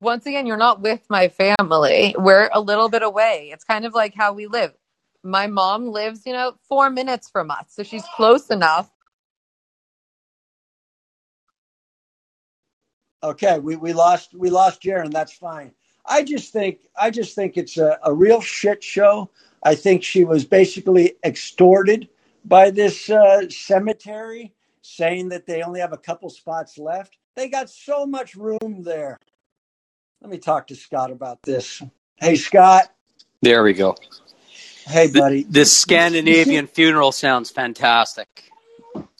once 0.00 0.26
again, 0.26 0.46
you're 0.46 0.56
not 0.56 0.80
with 0.80 1.00
my 1.08 1.28
family. 1.28 2.14
We're 2.18 2.50
a 2.52 2.60
little 2.60 2.88
bit 2.88 3.02
away. 3.02 3.50
It's 3.52 3.64
kind 3.64 3.84
of 3.86 3.94
like 3.94 4.14
how 4.14 4.32
we 4.32 4.46
live. 4.46 4.72
My 5.22 5.46
mom 5.46 5.86
lives, 5.88 6.22
you 6.26 6.32
know, 6.32 6.54
four 6.68 6.90
minutes 6.90 7.30
from 7.30 7.50
us, 7.50 7.66
so 7.68 7.84
she's 7.84 8.04
close 8.16 8.50
enough. 8.50 8.90
Okay, 13.22 13.60
we, 13.60 13.76
we 13.76 13.92
lost 13.92 14.34
we 14.34 14.50
lost 14.50 14.82
Jaron. 14.82 15.12
That's 15.12 15.32
fine. 15.32 15.72
I 16.06 16.22
just 16.22 16.52
think 16.52 16.80
I 17.00 17.10
just 17.10 17.34
think 17.34 17.56
it's 17.56 17.76
a, 17.78 17.98
a 18.04 18.12
real 18.12 18.40
shit 18.40 18.82
show. 18.82 19.30
I 19.62 19.74
think 19.74 20.02
she 20.02 20.24
was 20.24 20.44
basically 20.44 21.14
extorted 21.24 22.08
by 22.44 22.70
this 22.70 23.08
uh, 23.08 23.48
cemetery, 23.48 24.52
saying 24.82 25.28
that 25.28 25.46
they 25.46 25.62
only 25.62 25.80
have 25.80 25.92
a 25.92 25.98
couple 25.98 26.28
spots 26.30 26.78
left. 26.78 27.16
They 27.36 27.48
got 27.48 27.70
so 27.70 28.04
much 28.04 28.34
room 28.34 28.82
there. 28.82 29.18
Let 30.20 30.30
me 30.30 30.38
talk 30.38 30.68
to 30.68 30.76
Scott 30.76 31.10
about 31.10 31.42
this. 31.42 31.82
Hey, 32.16 32.36
Scott. 32.36 32.92
There 33.40 33.62
we 33.62 33.72
go. 33.72 33.96
Hey, 34.86 35.10
buddy. 35.10 35.44
The, 35.44 35.50
this 35.50 35.76
Scandinavian 35.76 36.66
funeral 36.72 37.12
sounds 37.12 37.50
fantastic. 37.50 38.50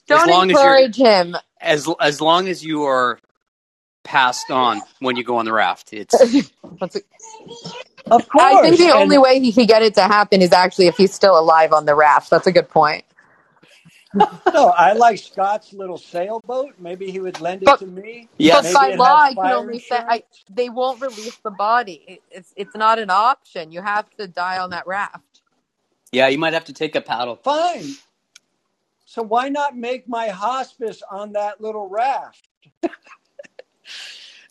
Don't 0.06 0.30
as 0.30 0.50
encourage 0.50 0.96
him. 0.96 1.36
As 1.60 1.88
as 2.00 2.20
long 2.20 2.48
as 2.48 2.64
you 2.64 2.82
are 2.84 3.18
passed 4.04 4.50
on 4.50 4.82
when 5.00 5.16
you 5.16 5.24
go 5.24 5.36
on 5.36 5.44
the 5.44 5.52
raft, 5.52 5.92
it's. 5.92 6.14
of 8.10 8.28
course. 8.28 8.54
I 8.56 8.62
think 8.62 8.78
the 8.78 8.84
and 8.84 8.92
only 8.94 9.18
way 9.18 9.40
he 9.40 9.52
could 9.52 9.68
get 9.68 9.82
it 9.82 9.94
to 9.94 10.02
happen 10.02 10.42
is 10.42 10.52
actually 10.52 10.86
if 10.88 10.96
he's 10.96 11.14
still 11.14 11.38
alive 11.38 11.72
on 11.72 11.86
the 11.86 11.94
raft. 11.94 12.30
That's 12.30 12.46
a 12.46 12.52
good 12.52 12.68
point. 12.68 13.04
no, 14.14 14.68
I 14.76 14.92
like 14.92 15.18
Scott's 15.18 15.72
little 15.72 15.96
sailboat. 15.98 16.74
Maybe 16.78 17.10
he 17.10 17.20
would 17.20 17.40
lend 17.40 17.62
it 17.62 17.66
But- 17.66 17.78
to 17.80 17.86
me. 17.86 18.28
Yes. 18.38 18.72
But 18.72 18.82
Maybe 18.82 18.96
by 18.98 19.04
law, 19.04 19.16
I 19.22 19.34
can 19.34 19.52
only 19.52 19.78
say 19.78 19.96
I, 19.96 20.24
they 20.50 20.68
won't 20.68 21.00
release 21.00 21.36
the 21.38 21.50
body. 21.50 22.04
It- 22.06 22.22
It's 22.30 22.52
it's 22.56 22.76
not 22.76 22.98
an 22.98 23.10
option. 23.10 23.72
You 23.72 23.82
have 23.82 24.10
to 24.18 24.28
die 24.28 24.58
on 24.58 24.70
that 24.70 24.86
raft. 24.86 25.42
Yeah, 26.12 26.28
you 26.28 26.38
might 26.38 26.52
have 26.52 26.66
to 26.66 26.74
take 26.74 26.94
a 26.96 27.00
paddle. 27.00 27.36
Fine. 27.36 27.94
So 29.06 29.22
why 29.22 29.48
not 29.48 29.76
make 29.76 30.08
my 30.08 30.28
hospice 30.28 31.02
on 31.10 31.32
that 31.32 31.60
little 31.60 31.88
raft? 31.88 32.48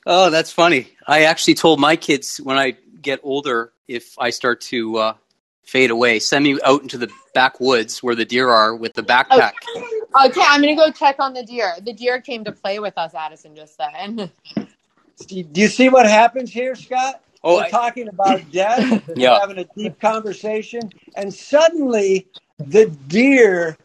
Oh, 0.05 0.29
that's 0.29 0.51
funny. 0.51 0.87
I 1.07 1.23
actually 1.23 1.55
told 1.55 1.79
my 1.79 1.95
kids 1.95 2.37
when 2.37 2.57
I 2.57 2.75
get 3.01 3.19
older, 3.23 3.71
if 3.87 4.17
I 4.17 4.29
start 4.31 4.61
to 4.61 4.97
uh, 4.97 5.13
fade 5.63 5.91
away, 5.91 6.19
send 6.19 6.43
me 6.43 6.59
out 6.63 6.81
into 6.81 6.97
the 6.97 7.09
backwoods 7.33 8.01
where 8.01 8.15
the 8.15 8.25
deer 8.25 8.49
are 8.49 8.75
with 8.75 8.93
the 8.93 9.03
backpack. 9.03 9.53
Okay, 9.75 10.41
I'm 10.45 10.61
gonna 10.61 10.75
go 10.75 10.91
check 10.91 11.15
on 11.19 11.33
the 11.33 11.43
deer. 11.43 11.73
The 11.81 11.93
deer 11.93 12.19
came 12.19 12.43
to 12.45 12.51
play 12.51 12.79
with 12.79 12.97
us, 12.97 13.13
Addison 13.13 13.55
just 13.55 13.77
said. 13.77 14.31
Do 15.27 15.45
you 15.53 15.67
see 15.67 15.87
what 15.89 16.07
happens 16.07 16.51
here, 16.51 16.73
Scott? 16.75 17.21
Oh, 17.43 17.57
We're 17.57 17.63
I- 17.63 17.69
talking 17.69 18.07
about 18.07 18.41
death. 18.51 19.09
Yeah. 19.15 19.39
Having 19.39 19.59
a 19.59 19.65
deep 19.77 19.99
conversation, 19.99 20.91
and 21.15 21.33
suddenly 21.33 22.27
the 22.59 22.87
deer 23.07 23.77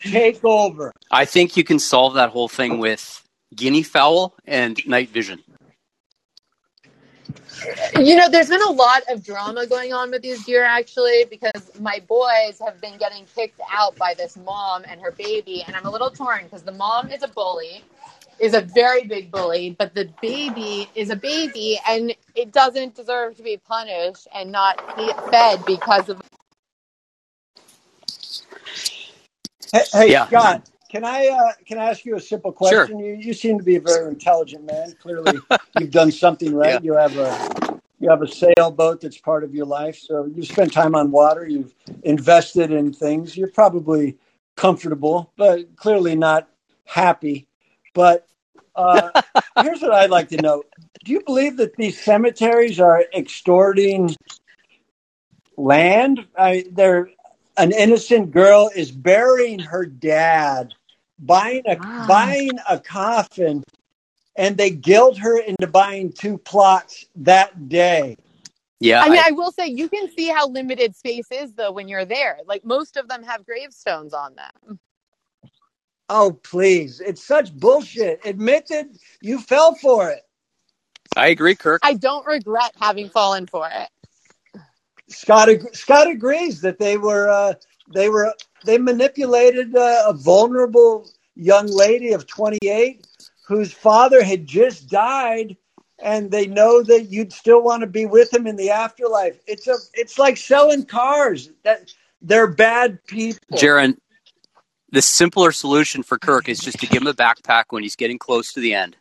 take 0.00 0.44
over. 0.44 0.92
I 1.10 1.24
think 1.24 1.56
you 1.56 1.64
can 1.64 1.78
solve 1.80 2.14
that 2.14 2.30
whole 2.30 2.48
thing 2.48 2.78
with 2.78 3.22
guinea 3.54 3.82
fowl 3.84 4.34
and 4.46 4.80
night 4.86 5.10
vision. 5.10 5.42
You 7.98 8.16
know, 8.16 8.28
there's 8.30 8.48
been 8.48 8.62
a 8.62 8.72
lot 8.72 9.02
of 9.10 9.24
drama 9.24 9.66
going 9.66 9.92
on 9.92 10.10
with 10.12 10.22
these 10.22 10.44
deer 10.44 10.64
actually 10.64 11.26
because 11.30 11.70
my 11.80 12.00
boys 12.08 12.60
have 12.64 12.80
been 12.80 12.98
getting 12.98 13.26
kicked 13.36 13.60
out 13.72 13.98
by 13.98 14.14
this 14.14 14.36
mom 14.36 14.84
and 14.88 15.00
her 15.02 15.12
baby, 15.12 15.64
and 15.66 15.76
I'm 15.76 15.86
a 15.86 15.90
little 15.90 16.10
torn 16.10 16.44
because 16.44 16.62
the 16.64 16.72
mom 16.72 17.10
is 17.10 17.22
a 17.22 17.28
bully, 17.28 17.84
is 18.40 18.54
a 18.54 18.62
very 18.62 19.04
big 19.04 19.30
bully, 19.30 19.76
but 19.78 19.94
the 19.94 20.10
baby 20.22 20.90
is 20.94 21.10
a 21.10 21.16
baby 21.16 21.80
and 21.88 22.14
it 22.34 22.52
doesn't 22.52 22.94
deserve 22.96 23.36
to 23.38 23.44
be 23.44 23.58
punished 23.58 24.28
and 24.34 24.52
not 24.52 24.96
be 24.96 25.12
fed 25.30 25.64
because 25.66 26.08
of 26.08 26.20
Hey, 29.72 29.84
hey 29.92 30.14
Yeah. 30.14 30.30
Scott, 30.30 30.62
can 30.88 31.04
I 31.04 31.28
uh, 31.28 31.52
can 31.66 31.78
I 31.78 31.90
ask 31.90 32.04
you 32.04 32.16
a 32.16 32.20
simple 32.20 32.50
Sure. 32.50 32.86
question? 32.86 32.98
You 32.98 33.14
you 33.14 33.34
seem 33.34 33.58
to 33.58 33.64
be 33.64 33.76
a 33.76 33.80
very 33.80 34.08
intelligent 34.08 34.64
man. 34.64 34.94
Clearly, 35.00 35.40
you've 35.74 35.90
done 35.90 36.10
something 36.10 36.54
right. 36.54 36.74
Yeah. 36.74 36.80
You 36.82 36.94
have 36.94 37.16
a 37.16 37.78
you 38.00 38.08
have 38.10 38.22
a 38.22 38.28
sailboat 38.28 39.00
that's 39.00 39.18
part 39.18 39.44
of 39.44 39.54
your 39.54 39.66
life. 39.66 39.98
So 39.98 40.26
you 40.26 40.42
spend 40.44 40.72
time 40.72 40.94
on 40.94 41.10
water. 41.10 41.46
You've 41.46 41.74
invested 42.04 42.70
in 42.70 42.92
things. 42.92 43.36
You're 43.36 43.50
probably 43.50 44.16
comfortable, 44.56 45.32
but 45.36 45.76
clearly 45.76 46.16
not 46.16 46.48
happy. 46.84 47.46
But 47.94 48.26
uh, 48.74 49.10
here's 49.56 49.82
what 49.82 49.92
I'd 49.92 50.10
like 50.10 50.28
to 50.30 50.40
know: 50.40 50.62
Do 51.04 51.12
you 51.12 51.22
believe 51.24 51.58
that 51.58 51.76
these 51.76 52.00
cemeteries 52.00 52.80
are 52.80 53.04
extorting 53.14 54.16
land? 55.56 56.26
I, 56.36 56.64
they're 56.72 57.10
an 57.58 57.72
innocent 57.72 58.30
girl 58.30 58.70
is 58.74 58.90
burying 58.90 59.58
her 59.58 59.84
dad, 59.84 60.74
buying 61.18 61.62
a 61.66 61.76
Wow. 61.76 62.06
buying 62.06 62.58
a 62.68 62.78
coffin, 62.78 63.64
and 64.36 64.56
they 64.56 64.70
guilt 64.70 65.18
her 65.18 65.38
into 65.38 65.66
buying 65.66 66.12
two 66.12 66.38
plots 66.38 67.06
that 67.16 67.68
day. 67.68 68.16
Yeah, 68.80 69.02
I 69.02 69.08
mean, 69.08 69.18
I- 69.18 69.28
I 69.28 69.30
will 69.32 69.50
say 69.50 69.66
you 69.66 69.88
can 69.88 70.08
see 70.16 70.28
how 70.28 70.46
limited 70.46 70.94
space 70.94 71.30
is 71.32 71.52
though 71.54 71.72
when 71.72 71.88
you're 71.88 72.04
there. 72.04 72.38
Like 72.46 72.64
most 72.64 72.96
of 72.96 73.08
them 73.08 73.24
have 73.24 73.44
gravestones 73.44 74.14
on 74.14 74.36
them. 74.36 74.78
Oh, 76.08 76.32
please. 76.42 77.00
It's 77.00 77.22
such 77.22 77.52
bullshit. 77.52 78.24
Admit 78.24 78.68
that 78.68 78.88
you 79.20 79.40
fell 79.40 79.74
for 79.74 80.10
it. 80.10 80.22
I 81.16 81.28
agree, 81.28 81.54
Kirk. 81.54 81.80
I 81.84 81.94
don't 81.94 82.24
regret 82.26 82.72
having 82.80 83.10
fallen 83.10 83.46
for 83.46 83.68
it. 83.70 83.88
Scott 85.08 85.48
Scott 85.72 86.08
agrees 86.08 86.60
that 86.60 86.78
they 86.78 86.96
were 86.96 87.28
uh, 87.28 87.54
they 87.92 88.08
were 88.08 88.32
they 88.64 88.78
manipulated 88.78 89.74
uh, 89.74 90.04
a 90.06 90.12
vulnerable 90.12 91.08
young 91.34 91.66
lady 91.66 92.12
of 92.12 92.26
28 92.26 93.06
whose 93.46 93.72
father 93.72 94.22
had 94.22 94.46
just 94.46 94.88
died 94.88 95.56
and 96.00 96.30
they 96.30 96.46
know 96.46 96.82
that 96.82 97.04
you'd 97.04 97.32
still 97.32 97.62
want 97.62 97.80
to 97.80 97.86
be 97.86 98.06
with 98.06 98.32
him 98.32 98.46
in 98.46 98.56
the 98.56 98.70
afterlife. 98.70 99.38
It's 99.46 99.66
a 99.66 99.76
it's 99.94 100.18
like 100.18 100.36
selling 100.36 100.84
cars. 100.84 101.50
That 101.64 101.90
they're 102.22 102.46
bad 102.46 103.04
people. 103.06 103.58
Jaron, 103.58 103.96
the 104.90 105.02
simpler 105.02 105.52
solution 105.52 106.02
for 106.02 106.18
Kirk 106.18 106.48
is 106.48 106.60
just 106.60 106.78
to 106.80 106.86
give 106.86 107.02
him 107.02 107.08
a 107.08 107.14
backpack 107.14 107.64
when 107.70 107.82
he's 107.82 107.96
getting 107.96 108.18
close 108.18 108.52
to 108.52 108.60
the 108.60 108.74
end. 108.74 108.96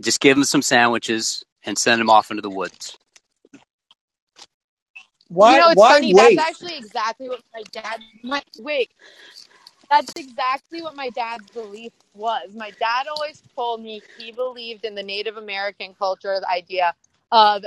Just 0.00 0.20
give 0.20 0.36
him 0.36 0.44
some 0.44 0.62
sandwiches 0.62 1.44
and 1.64 1.76
send 1.76 2.00
him 2.00 2.08
off 2.08 2.30
into 2.30 2.42
the 2.42 2.50
woods. 2.50 2.96
Why 5.30 5.56
you 5.56 5.56
know, 5.58 5.70
it's 5.70 5.84
why 5.84 5.86
funny. 5.86 6.14
wait? 6.14 6.14
That's 6.14 6.38
actually 6.38 6.78
exactly 6.78 7.28
what 7.28 7.42
my 7.54 7.64
dad. 7.72 8.00
My 8.22 8.42
wait, 8.58 8.90
that's 9.90 10.12
exactly 10.16 10.82
what 10.82 10.96
my 10.96 11.10
dad's 11.10 11.48
belief 11.50 11.92
was. 12.14 12.54
My 12.54 12.72
dad 12.80 13.06
always 13.12 13.42
told 13.56 13.82
me 13.82 14.04
he 14.16 14.32
believed 14.32 14.84
in 14.84 14.94
the 14.96 15.02
Native 15.04 15.36
American 15.36 15.94
culture, 15.94 16.38
the 16.40 16.50
idea 16.50 16.94
of 17.32 17.64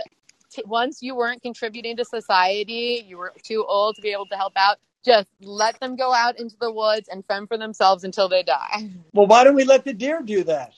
t- 0.51 0.63
once 0.67 1.01
you 1.01 1.15
weren't 1.15 1.41
contributing 1.43 1.98
to 1.98 2.05
society, 2.05 3.03
you 3.08 3.17
were 3.17 3.34
too 3.43 3.65
old 3.67 3.96
to 3.98 4.03
be 4.03 4.12
able 4.12 4.27
to 4.27 4.38
help 4.38 4.53
out. 4.58 4.77
Just 5.05 5.29
let 5.41 5.79
them 5.82 5.96
go 5.96 6.13
out 6.13 6.39
into 6.39 6.55
the 6.62 6.72
woods 6.72 7.10
and 7.10 7.25
fend 7.27 7.48
for 7.50 7.58
themselves 7.58 8.03
until 8.03 8.29
they 8.29 8.43
die. 8.43 8.89
well, 9.13 9.27
why 9.27 9.43
don't 9.43 9.55
we 9.55 9.65
let 9.65 9.86
the 9.86 9.93
deer 9.93 10.22
do 10.24 10.43
that? 10.46 10.74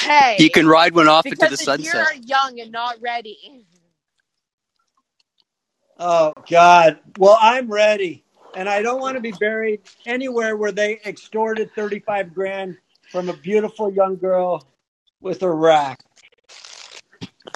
Hey, 0.00 0.38
You 0.38 0.50
can 0.50 0.68
ride 0.68 0.94
one 0.94 1.08
off 1.08 1.28
into 1.28 1.46
the 1.48 1.56
the 1.56 1.58
sunset. 1.58 1.68
deer 1.68 1.94
are 1.98 2.14
young 2.14 2.60
and 2.60 2.72
not 2.72 3.00
ready. 3.02 3.66
Oh 5.98 6.34
God. 6.50 7.00
Well, 7.16 7.38
I'm 7.40 7.70
ready. 7.72 8.24
And 8.54 8.68
I 8.68 8.82
don't 8.82 9.00
want 9.00 9.16
to 9.16 9.22
be 9.22 9.32
buried 9.32 9.82
anywhere 10.06 10.56
where 10.56 10.72
they 10.72 11.00
extorted 11.06 11.74
35 11.76 12.34
grand 12.34 12.78
from 13.12 13.30
a 13.30 13.34
beautiful 13.34 13.92
young 13.92 14.16
girl 14.16 14.68
with 15.22 15.42
a 15.42 15.52
rack. 15.52 16.00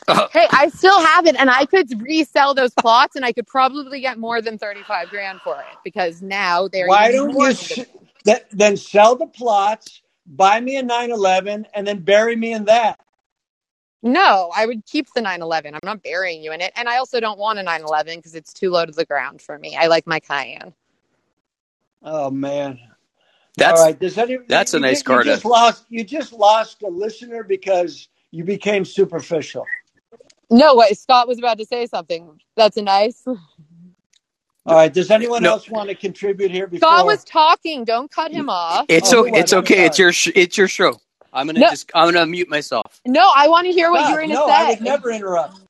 Uh, 0.08 0.28
hey, 0.32 0.48
I 0.52 0.68
still 0.70 1.00
have 1.04 1.26
it, 1.26 1.36
and 1.38 1.50
I 1.50 1.66
could 1.66 1.88
resell 2.02 2.54
those 2.54 2.74
plots, 2.76 3.16
and 3.16 3.24
I 3.24 3.32
could 3.32 3.46
probably 3.46 4.00
get 4.00 4.18
more 4.18 4.42
than 4.42 4.58
thirty-five 4.58 5.10
grand 5.10 5.42
for 5.42 5.62
it 5.62 5.78
because 5.84 6.22
now 6.22 6.68
they're 6.68 6.88
Why 6.88 7.12
even 7.12 7.12
don't 7.12 7.32
more 7.32 7.36
you 7.38 7.50
in 7.50 7.52
s- 7.52 7.78
the- 7.78 7.80
th- 8.24 8.44
then 8.52 8.76
sell 8.76 9.16
the 9.16 9.26
plots, 9.26 10.02
buy 10.26 10.60
me 10.60 10.76
a 10.76 10.82
911 10.82 11.66
and 11.74 11.86
then 11.86 12.00
bury 12.00 12.36
me 12.36 12.52
in 12.52 12.66
that? 12.66 13.00
No, 14.02 14.50
I 14.54 14.66
would 14.66 14.84
keep 14.86 15.06
the 15.14 15.20
911. 15.22 15.74
I'm 15.74 15.80
not 15.84 16.02
burying 16.02 16.42
you 16.42 16.52
in 16.52 16.60
it, 16.60 16.72
and 16.76 16.88
I 16.88 16.96
also 16.98 17.20
don't 17.20 17.38
want 17.38 17.58
a 17.60 17.62
911 17.62 18.18
because 18.18 18.34
it's 18.34 18.52
too 18.52 18.70
low 18.70 18.84
to 18.84 18.92
the 18.92 19.04
ground 19.04 19.40
for 19.40 19.58
me. 19.58 19.76
I 19.76 19.86
like 19.86 20.06
my 20.06 20.20
Cayenne. 20.20 20.74
Oh 22.02 22.30
man. 22.30 22.80
That's 23.56 23.78
All 23.80 23.86
right. 23.86 23.98
Does 23.98 24.18
any, 24.18 24.38
that's 24.48 24.74
a 24.74 24.80
nice 24.80 25.00
you, 25.00 25.04
car 25.04 25.18
You 25.18 25.24
to- 25.24 25.30
just 25.32 25.44
lost 25.44 25.86
you 25.88 26.04
just 26.04 26.32
lost 26.32 26.82
a 26.82 26.88
listener 26.88 27.44
because 27.44 28.08
you 28.30 28.44
became 28.44 28.84
superficial. 28.84 29.66
No, 30.50 30.74
wait, 30.76 30.98
Scott 30.98 31.28
was 31.28 31.38
about 31.38 31.58
to 31.58 31.64
say 31.66 31.86
something. 31.86 32.40
That's 32.56 32.76
a 32.76 32.82
nice. 32.82 33.22
All 33.26 34.76
right. 34.76 34.92
Does 34.92 35.10
anyone 35.10 35.42
No. 35.42 35.52
else 35.52 35.68
want 35.68 35.88
to 35.90 35.94
contribute 35.94 36.50
here 36.50 36.66
before 36.66 36.88
Scott 36.88 37.06
was 37.06 37.24
talking. 37.24 37.84
Don't 37.84 38.10
cut 38.10 38.32
him 38.32 38.48
off. 38.48 38.86
Oh, 38.88 38.94
it's 38.94 39.12
Oh, 39.12 39.20
okay. 39.26 39.38
It's 39.40 39.52
okay. 39.52 39.84
It's 39.86 39.98
your 39.98 40.12
sh- 40.12 40.30
it's 40.34 40.56
your 40.58 40.68
show. 40.68 41.00
I'm 41.32 41.46
gonna 41.46 41.60
No. 41.60 41.68
just 41.68 41.90
I'm 41.94 42.12
gonna 42.12 42.26
mute 42.26 42.48
myself. 42.48 43.02
No, 43.06 43.30
I 43.34 43.48
want 43.48 43.66
to 43.66 43.72
hear 43.72 43.90
what 43.90 44.00
Scott, 44.00 44.10
you're 44.10 44.18
going 44.20 44.30
to 44.30 44.36
no, 44.36 44.46
say. 44.46 44.52
I 44.52 44.64
would 44.64 44.80
never 44.82 45.10
interrupt. 45.10 45.60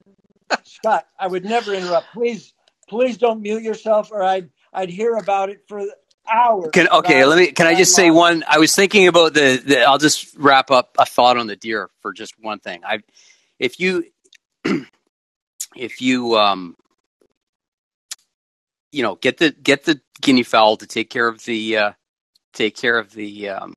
Scott, 0.65 1.07
I 1.19 1.27
would 1.29 1.45
never 1.45 1.75
interrupt. 1.75 2.13
Please, 2.13 2.55
please 2.89 3.19
don't 3.19 3.43
mute 3.43 3.63
yourself, 3.63 4.13
or 4.13 4.23
I'd 4.23 4.51
I'd 4.73 4.91
hear 4.91 5.17
about 5.17 5.51
it 5.51 5.63
for 5.69 5.85
hours. 6.31 6.73
Can 6.73 6.89
okay, 6.89 7.25
let 7.25 7.39
me 7.39 7.53
can 7.53 7.67
I 7.67 7.75
just 7.75 7.95
say 7.95 8.11
one 8.11 8.45
I 8.49 8.59
was 8.59 8.75
thinking 8.75 9.09
about 9.09 9.35
the, 9.35 9.63
the 9.65 9.83
I'll 9.85 9.99
just 9.99 10.35
wrap 10.37 10.71
up 10.71 10.97
a 10.99 11.07
thought 11.07 11.37
on 11.39 11.47
the 11.49 11.57
deer 11.57 11.91
for 12.03 12.13
just 12.13 12.35
one 12.41 12.61
thing. 12.61 12.83
I 12.85 13.01
if 13.59 13.81
you 13.81 14.05
if 15.77 16.01
you 16.01 16.37
um 16.37 16.77
you 18.93 19.03
know 19.03 19.17
get 19.17 19.39
the 19.39 19.51
get 19.51 19.85
the 19.85 20.01
guinea 20.21 20.45
fowl 20.45 20.77
to 20.79 20.87
take 20.87 21.11
care 21.11 21.29
of 21.29 21.45
the 21.45 21.79
uh 21.79 21.93
take 22.55 22.77
care 22.77 22.99
of 22.99 23.13
the 23.13 23.51
um 23.51 23.75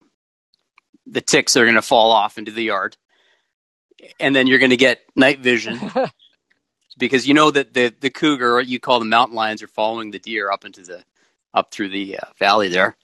the 1.07 1.21
ticks 1.21 1.55
are 1.57 1.65
going 1.65 1.75
to 1.75 1.81
fall 1.81 2.12
off 2.12 2.38
into 2.38 2.51
the 2.51 2.63
yard. 2.63 2.97
And 4.19 4.35
then 4.35 4.47
you're 4.47 4.59
going 4.59 4.71
to 4.71 4.77
get 4.77 5.01
night 5.15 5.39
vision. 5.39 5.79
Because 6.97 7.27
you 7.27 7.33
know 7.33 7.51
that 7.51 7.74
the 7.74 7.93
the 8.00 8.09
cougar 8.09 8.53
or 8.55 8.62
you 8.62 8.79
call 8.79 9.00
the 9.00 9.05
mountain 9.05 9.35
lions 9.35 9.62
are 9.62 9.67
following 9.67 10.12
the 10.12 10.19
deer 10.19 10.51
up 10.51 10.63
into 10.65 10.81
the 10.81 11.03
up 11.53 11.71
through 11.71 11.89
the 11.89 12.17
uh, 12.17 12.25
valley 12.39 12.69
there. 12.69 12.95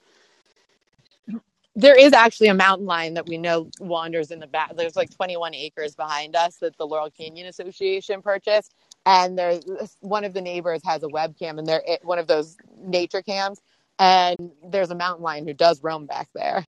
There 1.76 2.00
is 2.00 2.14
actually 2.14 2.48
a 2.50 2.54
mountain 2.54 2.86
lion 2.86 3.16
that 3.16 3.28
we 3.28 3.38
know 3.38 3.70
wanders 3.80 4.32
in 4.32 4.40
the 4.40 4.48
back. 4.48 4.76
There's 4.76 4.96
like 4.96 5.10
21 5.16 5.56
acres 5.56 5.96
behind 5.96 6.36
us 6.36 6.58
that 6.58 6.78
the 6.78 6.86
Laurel 6.88 7.10
Canyon 7.12 7.48
Association 7.48 8.22
purchased, 8.22 8.76
and 9.06 9.38
there's 9.38 9.66
one 10.02 10.26
of 10.26 10.34
the 10.34 10.42
neighbors 10.42 10.82
has 10.86 11.04
a 11.04 11.08
webcam, 11.08 11.60
and 11.60 11.68
they're 11.68 11.84
one 12.04 12.20
of 12.20 12.28
those 12.28 12.58
nature 12.78 13.22
cams, 13.22 13.62
and 14.00 14.52
there's 14.70 14.92
a 14.92 14.96
mountain 14.96 15.24
lion 15.24 15.48
who 15.48 15.54
does 15.54 15.82
roam 15.84 16.06
back 16.06 16.30
there. 16.36 16.66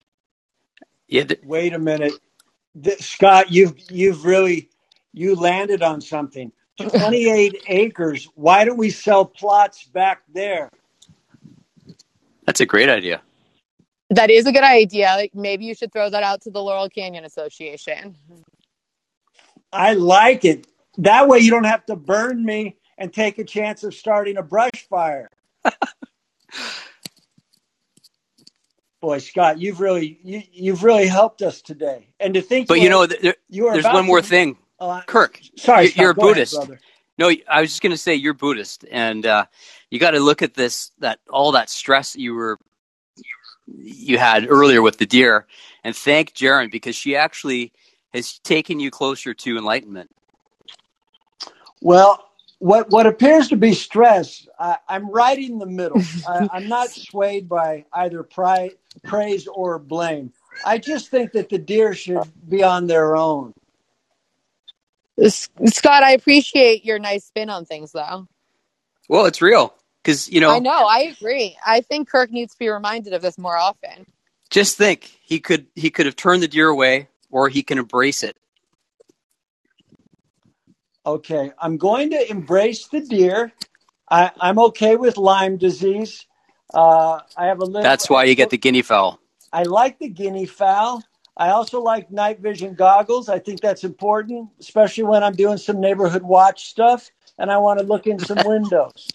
Yeah, 1.14 1.26
th- 1.26 1.42
Wait 1.44 1.74
a 1.74 1.80
minute, 1.80 2.14
Th- 2.84 3.00
Scott. 3.00 3.52
You've 3.52 3.76
you've 3.92 4.26
really 4.26 4.70
you 5.14 5.36
landed 5.36 5.84
on 5.84 6.02
something. 6.02 6.52
Twenty 6.80 7.30
eight 7.30 7.62
acres. 7.68 8.28
Why 8.34 8.66
don't 8.66 8.78
we 8.78 8.90
sell 8.90 9.24
plots 9.24 9.84
back 9.84 10.24
there? 10.34 10.70
that's 12.48 12.62
a 12.62 12.66
great 12.66 12.90
idea. 12.90 13.22
That 14.10 14.32
is 14.32 14.48
a 14.48 14.52
good 14.52 14.64
idea. 14.64 15.14
Like 15.16 15.36
maybe 15.36 15.66
you 15.66 15.76
should 15.76 15.94
throw 15.94 16.10
that 16.10 16.24
out 16.24 16.42
to 16.42 16.50
the 16.50 16.64
Laurel 16.64 16.90
Canyon 16.90 17.26
Association. 17.26 18.18
I 19.72 19.94
like 19.94 20.44
it. 20.46 20.66
That 20.98 21.28
way 21.28 21.38
you 21.40 21.52
don't 21.52 21.66
have 21.66 21.86
to 21.86 21.96
burn 21.96 22.44
me 22.44 22.78
and 22.98 23.14
take 23.14 23.38
a 23.38 23.44
chance 23.44 23.84
of 23.84 23.94
starting 23.94 24.38
a 24.38 24.44
brush 24.44 24.88
fire. 24.90 25.30
Boy, 29.04 29.18
Scott, 29.18 29.60
you've 29.60 29.82
really 29.82 30.18
you, 30.24 30.44
you've 30.54 30.82
really 30.82 31.08
helped 31.08 31.42
us 31.42 31.62
today. 31.62 32.08
And 32.22 32.34
to 32.36 32.42
think, 32.42 32.70
But 32.70 32.80
you 32.80 32.90
know, 32.90 33.06
there, 33.06 33.36
you 33.50 33.68
are 33.68 33.74
there's 33.74 33.84
one 33.84 34.06
more 34.06 34.22
to- 34.22 34.26
thing, 34.26 34.56
uh, 34.80 35.02
Kirk. 35.08 35.42
sorry, 35.58 35.88
you- 35.88 35.92
you're 35.98 36.12
a 36.12 36.14
ahead, 36.14 36.22
Buddhist. 36.22 36.56
brother. 36.56 36.80
No, 37.18 37.30
I 37.50 37.60
was 37.60 37.72
just 37.72 37.82
going 37.82 37.92
to 37.92 37.98
say 37.98 38.16
you're 38.16 38.34
Buddhist, 38.34 38.86
and 38.90 39.26
uh, 39.26 39.46
you 39.92 40.00
got 40.00 40.12
to 40.12 40.22
look 40.22 40.42
at 40.42 40.54
this 40.54 40.92
that 41.00 41.20
all 41.30 41.52
that 41.52 41.70
stress 41.70 42.16
you 42.16 42.34
were 42.34 42.58
you 43.68 44.18
had 44.18 44.50
earlier 44.50 44.82
with 44.82 45.00
the 45.00 45.06
deer, 45.06 45.48
and 45.84 45.94
thank 45.94 46.34
Jaron 46.34 46.72
because 46.72 46.96
she 46.96 47.18
actually 47.18 47.74
has 48.14 48.40
taken 48.40 48.80
you 48.80 48.90
closer 48.90 49.34
to 49.34 49.58
enlightenment. 49.58 50.12
Well, 51.82 52.26
what 52.64 52.90
what 52.92 53.06
appears 53.06 53.50
to 53.50 53.58
be 53.58 53.74
stress, 53.74 54.48
I, 54.58 54.78
I'm 54.88 55.12
right 55.12 55.38
in 55.38 55.60
the 55.60 55.66
middle. 55.66 56.08
I, 56.26 56.46
I'm 56.50 56.70
not 56.70 56.96
swayed 56.96 57.50
by 57.50 57.84
either 57.92 58.24
pri- 58.24 58.72
praise 59.06 59.48
or 59.48 59.80
blame. 59.80 60.32
I 60.64 60.78
just 60.78 61.10
think 61.10 61.34
that 61.34 61.50
the 61.50 61.58
deer 61.58 61.94
should 61.94 62.24
be 62.48 62.64
on 62.64 62.88
their 62.88 63.18
own. 63.18 63.52
Scott, 65.28 66.04
I 66.04 66.14
appreciate 66.14 66.86
your 66.86 67.00
nice 67.00 67.26
spin 67.26 67.50
on 67.50 67.66
things, 67.66 67.92
though. 67.92 68.28
Well, 69.10 69.26
it's 69.26 69.42
real 69.42 69.76
because 70.02 70.30
you 70.30 70.40
know. 70.40 70.54
I 70.54 70.60
know, 70.60 70.86
I 70.86 71.14
agree. 71.20 71.58
I 71.66 71.82
think 71.82 72.10
Kirk 72.10 72.32
needs 72.32 72.54
to 72.54 72.60
be 72.60 72.70
reminded 72.70 73.12
of 73.12 73.22
this 73.22 73.38
more 73.38 73.58
often. 73.58 74.06
Just 74.50 74.78
think, 74.78 75.04
he 75.22 75.42
could 75.42 75.68
he 75.76 75.90
could 75.90 76.06
have 76.06 76.16
turned 76.16 76.42
the 76.42 76.48
deer 76.48 76.70
away, 76.70 77.10
or 77.30 77.50
he 77.50 77.62
can 77.62 77.78
embrace 77.78 78.24
it. 78.24 78.38
Okay, 81.06 81.52
I'm 81.60 81.78
going 81.78 82.12
to 82.12 82.32
embrace 82.32 82.88
the 82.88 83.02
deer. 83.02 83.52
I, 84.10 84.32
I'm 84.40 84.60
okay 84.60 84.96
with 84.96 85.18
Lyme 85.18 85.58
disease. 85.58 86.26
Uh, 86.74 87.20
I 87.36 87.48
have 87.48 87.60
a 87.60 87.66
little. 87.66 87.82
That's 87.82 88.10
why 88.10 88.24
you 88.24 88.36
get 88.36 88.50
the 88.50 88.58
guinea 88.58 88.82
fowl. 88.82 89.20
I 89.52 89.64
like 89.64 90.00
the 90.00 90.10
guinea 90.10 90.46
fowl. 90.46 91.04
I 91.36 91.50
also 91.50 91.82
like 91.82 92.12
night 92.12 92.40
vision 92.40 92.76
goggles. 92.76 93.28
I 93.28 93.40
think 93.40 93.60
that's 93.62 93.84
important, 93.84 94.50
especially 94.60 95.04
when 95.04 95.24
I'm 95.24 95.34
doing 95.34 95.58
some 95.58 95.80
neighborhood 95.80 96.24
watch 96.24 96.66
stuff 96.70 97.10
and 97.38 97.52
I 97.52 97.58
want 97.58 97.80
to 97.80 97.86
look 97.86 98.08
in 98.08 98.20
some 98.20 98.40
windows. 98.46 99.10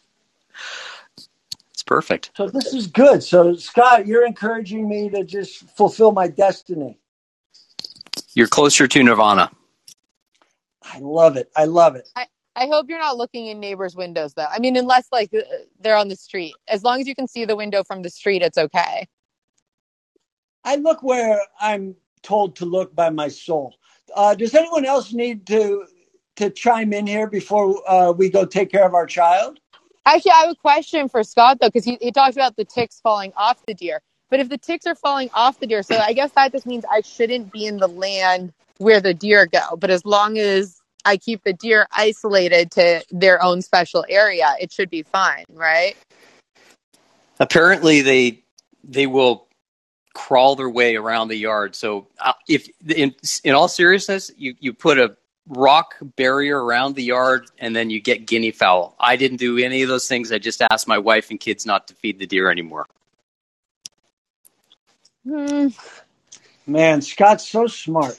It's 1.71 1.83
perfect. 1.85 2.33
So 2.37 2.49
this 2.49 2.75
is 2.75 2.88
good. 2.88 3.23
So 3.23 3.54
Scott, 3.54 4.07
you're 4.07 4.26
encouraging 4.26 4.88
me 4.88 5.11
to 5.11 5.25
just 5.25 5.68
fulfill 5.76 6.12
my 6.12 6.28
destiny. 6.28 6.99
You're 8.35 8.49
closer 8.49 8.88
to 8.88 9.02
nirvana. 9.02 9.50
I 10.92 10.99
love 11.00 11.37
it. 11.37 11.50
I 11.57 11.64
love 11.64 11.97
it. 11.97 12.09
I 12.16 12.26
I 12.57 12.66
hope 12.66 12.87
you're 12.88 12.99
not 12.99 13.16
looking 13.16 13.47
in 13.47 13.61
neighbors' 13.61 13.95
windows, 13.95 14.35
though. 14.35 14.47
I 14.50 14.59
mean, 14.59 14.76
unless 14.76 15.07
like 15.12 15.33
uh, 15.33 15.42
they're 15.80 15.97
on 15.97 16.09
the 16.09 16.16
street. 16.16 16.54
As 16.66 16.83
long 16.83 17.00
as 17.00 17.07
you 17.07 17.14
can 17.14 17.28
see 17.28 17.45
the 17.45 17.54
window 17.57 17.85
from 17.85 18.02
the 18.02 18.11
street, 18.11 18.42
it's 18.42 18.59
okay. 18.59 19.07
I 20.64 20.76
look 20.76 21.02
where 21.02 21.40
I'm 21.61 21.95
told 22.23 22.57
to 22.57 22.64
look 22.64 22.95
by 22.95 23.11
my 23.11 23.28
soul. 23.28 23.76
Uh, 24.14 24.35
does 24.35 24.54
anyone 24.54 24.85
else 24.85 25.12
need 25.12 25.47
to 25.47 25.87
to 26.37 26.50
chime 26.50 26.92
in 26.92 27.07
here 27.07 27.28
before 27.28 27.83
uh, 27.88 28.12
we 28.12 28.28
go 28.28 28.45
take 28.45 28.71
care 28.71 28.85
of 28.85 28.95
our 28.95 29.07
child? 29.07 29.61
Actually, 30.04 30.33
I 30.33 30.40
have 30.42 30.50
a 30.50 30.57
question 30.57 31.08
for 31.08 31.23
Scott 31.23 31.58
though, 31.60 31.69
because 31.69 31.84
he, 31.84 31.99
he 32.00 32.10
talked 32.10 32.34
about 32.34 32.56
the 32.56 32.65
ticks 32.65 33.00
falling 33.00 33.32
off 33.36 33.65
the 33.67 33.75
deer. 33.75 34.00
But 34.30 34.41
if 34.41 34.49
the 34.49 34.58
ticks 34.58 34.86
are 34.86 34.95
falling 34.95 35.30
off 35.32 35.58
the 35.58 35.67
deer, 35.67 35.82
so 35.82 35.97
I 35.97 36.12
guess 36.12 36.32
that 36.32 36.52
just 36.52 36.67
means 36.67 36.84
I 36.91 37.02
shouldn't 37.02 37.52
be 37.52 37.67
in 37.67 37.78
the 37.78 37.89
land 37.89 38.52
where 38.78 39.00
the 39.00 39.15
deer 39.15 39.47
go. 39.47 39.76
But 39.76 39.91
as 39.91 40.04
long 40.04 40.39
as 40.39 40.77
I 41.04 41.17
keep 41.17 41.45
the 41.45 41.52
deer 41.52 41.87
isolated 41.93 42.71
to 42.73 43.04
their 43.11 43.43
own 43.43 43.63
special 43.63 44.04
area, 44.08 44.54
it 44.61 44.73
should 44.73 44.91
be 44.91 45.02
fine, 45.02 45.45
right? 45.50 45.97
Apparently, 47.41 48.02
they 48.02 48.43
they 48.84 49.06
will 49.06 49.47
crawl 50.15 50.56
their 50.56 50.69
way 50.69 50.97
around 50.97 51.28
the 51.28 51.37
yard. 51.37 51.76
So, 51.76 52.08
uh, 52.21 52.32
if 52.49 52.69
in 52.87 53.15
in 53.45 53.54
all 53.54 53.69
seriousness, 53.69 54.30
you 54.37 54.54
you 54.58 54.73
put 54.73 54.99
a 54.99 55.17
rock 55.49 55.95
barrier 56.17 56.63
around 56.63 56.95
the 56.95 57.02
yard 57.02 57.50
and 57.58 57.75
then 57.75 57.91
you 57.91 58.00
get 58.00 58.26
guinea 58.26 58.50
fowl. 58.50 58.95
I 59.00 59.17
didn't 59.17 59.39
do 59.39 59.58
any 59.58 59.82
of 59.82 59.89
those 59.89 60.06
things. 60.06 60.30
I 60.30 60.39
just 60.39 60.63
asked 60.71 60.87
my 60.87 60.99
wife 60.99 61.30
and 61.30 61.41
kids 61.41 61.65
not 61.65 61.89
to 61.89 61.95
feed 61.95 62.19
the 62.19 62.26
deer 62.26 62.50
anymore. 62.50 62.87
Hmm. 65.26 65.69
Man, 66.67 67.00
Scott's 67.00 67.49
so 67.49 67.67
smart. 67.67 68.19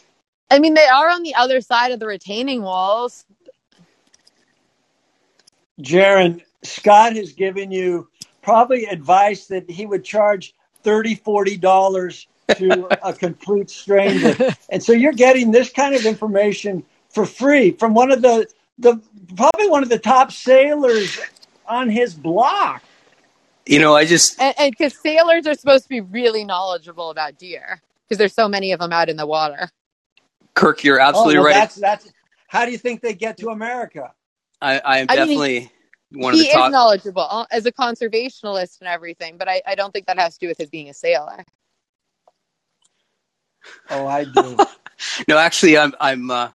I 0.51 0.59
mean, 0.59 0.73
they 0.73 0.87
are 0.87 1.09
on 1.09 1.23
the 1.23 1.35
other 1.35 1.61
side 1.61 1.91
of 1.91 1.99
the 1.99 2.07
retaining 2.07 2.61
walls. 2.61 3.25
Jaron, 5.81 6.41
Scott 6.63 7.15
has 7.15 7.33
given 7.33 7.71
you 7.71 8.09
probably 8.41 8.85
advice 8.85 9.47
that 9.47 9.69
he 9.69 9.85
would 9.85 10.03
charge 10.03 10.53
30 10.83 11.15
40 11.15 11.57
dollars 11.57 12.27
to 12.55 12.87
a 13.07 13.13
complete 13.13 13.69
stranger. 13.69 14.55
And 14.69 14.83
so 14.83 14.91
you're 14.91 15.13
getting 15.13 15.51
this 15.51 15.71
kind 15.71 15.95
of 15.95 16.05
information 16.05 16.83
for 17.09 17.25
free 17.25 17.71
from 17.71 17.93
one 17.93 18.11
of 18.11 18.21
the 18.21 18.47
the 18.77 18.99
probably 19.35 19.69
one 19.69 19.83
of 19.83 19.89
the 19.89 19.99
top 19.99 20.31
sailors 20.31 21.19
on 21.67 21.89
his 21.89 22.13
block. 22.13 22.83
You 23.65 23.79
know, 23.79 23.95
I 23.95 24.05
just 24.05 24.41
And 24.41 24.71
because 24.71 24.97
sailors 24.97 25.45
are 25.45 25.53
supposed 25.53 25.83
to 25.83 25.89
be 25.89 26.01
really 26.01 26.43
knowledgeable 26.43 27.11
about 27.11 27.37
deer 27.37 27.81
because 28.03 28.17
there's 28.17 28.33
so 28.33 28.49
many 28.49 28.71
of 28.71 28.79
them 28.79 28.91
out 28.91 29.09
in 29.09 29.17
the 29.17 29.27
water. 29.27 29.69
Kirk, 30.59 30.83
you're 30.83 30.99
Oh, 30.99 31.07
absolutely 31.09 31.35
well, 31.35 31.45
right. 31.45 31.55
that's 31.55 31.75
that's 31.75 32.11
how 32.47 32.65
do 32.65 32.71
you 32.71 32.77
think 32.77 33.01
they 33.01 33.13
get 33.13 33.37
to 33.37 33.49
America? 33.49 34.13
I, 34.61 34.79
I 34.79 34.99
am 34.99 35.07
I 35.07 35.15
mean, 35.17 35.27
definitely 35.27 35.71
one 36.11 36.33
of 36.33 36.39
he 36.39 36.45
the 36.45 36.45
top. 36.47 36.67
is 36.67 36.71
knowledgeable 36.71 37.27
uh, 37.29 37.45
as 37.51 37.65
a 37.65 37.71
conservationalist 37.71 38.79
and 38.81 38.89
everything, 38.89 39.37
but 39.37 39.47
I, 39.49 39.61
I 39.65 39.75
don't 39.75 39.93
think 39.93 40.07
that 40.07 40.19
has 40.19 40.35
to 40.35 40.39
do 40.39 40.47
with 40.49 40.57
his 40.57 40.69
being 40.69 40.89
a 40.89 40.93
sailor. 40.93 41.45
Oh, 43.89 44.07
I 44.07 44.25
do. 44.25 44.57
no, 45.27 45.37
actually, 45.37 45.77
I'm 45.77 45.93
I'm. 45.99 46.31
Uh, 46.31 46.49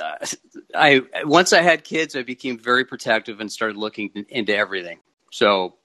uh, 0.00 0.26
I 0.74 1.02
once 1.24 1.52
I 1.52 1.62
had 1.62 1.84
kids, 1.84 2.16
I 2.16 2.22
became 2.22 2.58
very 2.58 2.84
protective 2.84 3.40
and 3.40 3.50
started 3.50 3.76
looking 3.76 4.10
into 4.28 4.56
everything. 4.56 4.98
So 5.32 5.76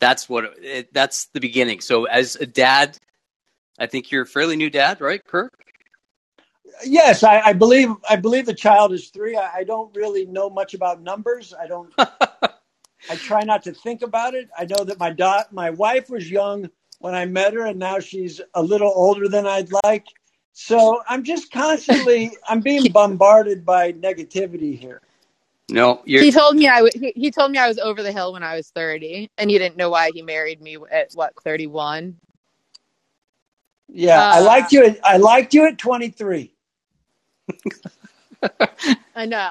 that's 0.00 0.28
what 0.28 0.44
it, 0.60 0.92
that's 0.92 1.26
the 1.26 1.40
beginning. 1.40 1.80
So 1.80 2.04
as 2.04 2.36
a 2.36 2.46
dad, 2.46 2.98
I 3.78 3.86
think 3.86 4.10
you're 4.10 4.22
a 4.24 4.26
fairly 4.26 4.56
new 4.56 4.70
dad, 4.70 5.00
right, 5.00 5.24
Kirk? 5.26 5.52
Yes, 6.84 7.22
I, 7.24 7.40
I 7.40 7.52
believe 7.52 7.90
I 8.08 8.16
believe 8.16 8.46
the 8.46 8.54
child 8.54 8.92
is 8.92 9.08
three. 9.10 9.36
I, 9.36 9.58
I 9.58 9.64
don't 9.64 9.94
really 9.96 10.26
know 10.26 10.50
much 10.50 10.74
about 10.74 11.02
numbers. 11.02 11.54
I 11.58 11.66
don't. 11.66 11.92
I 13.08 13.16
try 13.16 13.44
not 13.44 13.64
to 13.64 13.72
think 13.74 14.02
about 14.02 14.34
it. 14.34 14.48
I 14.58 14.66
know 14.66 14.84
that 14.84 14.98
my 14.98 15.10
dot 15.10 15.52
my 15.52 15.70
wife 15.70 16.10
was 16.10 16.30
young 16.30 16.70
when 17.00 17.14
I 17.14 17.26
met 17.26 17.54
her, 17.54 17.66
and 17.66 17.78
now 17.78 18.00
she's 18.00 18.40
a 18.54 18.62
little 18.62 18.92
older 18.94 19.28
than 19.28 19.46
I'd 19.46 19.70
like. 19.84 20.06
So 20.54 21.02
I'm 21.08 21.24
just 21.24 21.52
constantly 21.52 22.36
I'm 22.48 22.62
being 22.62 22.90
bombarded 22.90 23.64
by 23.66 23.92
negativity 23.94 24.78
here. 24.78 25.02
No, 25.70 26.02
you're. 26.06 26.24
He 26.24 26.32
told 26.32 26.56
me 26.56 26.68
I 26.68 26.76
w- 26.82 26.92
he, 26.94 27.12
he 27.16 27.30
told 27.32 27.52
me 27.52 27.58
I 27.58 27.68
was 27.68 27.78
over 27.78 28.02
the 28.02 28.12
hill 28.12 28.32
when 28.34 28.42
I 28.44 28.56
was 28.56 28.70
30, 28.70 29.30
and 29.38 29.50
he 29.50 29.58
didn't 29.58 29.76
know 29.76 29.90
why 29.90 30.12
he 30.12 30.22
married 30.22 30.62
me 30.62 30.78
at 30.90 31.10
what 31.14 31.34
31. 31.44 32.16
Yeah, 33.88 34.26
I 34.30 34.40
Uh, 34.40 34.42
liked 34.42 34.72
you. 34.72 34.84
At, 34.86 35.00
I 35.04 35.18
liked 35.18 35.54
you 35.54 35.66
at 35.66 35.78
23. 35.78 36.53
I 39.16 39.26
know. 39.26 39.50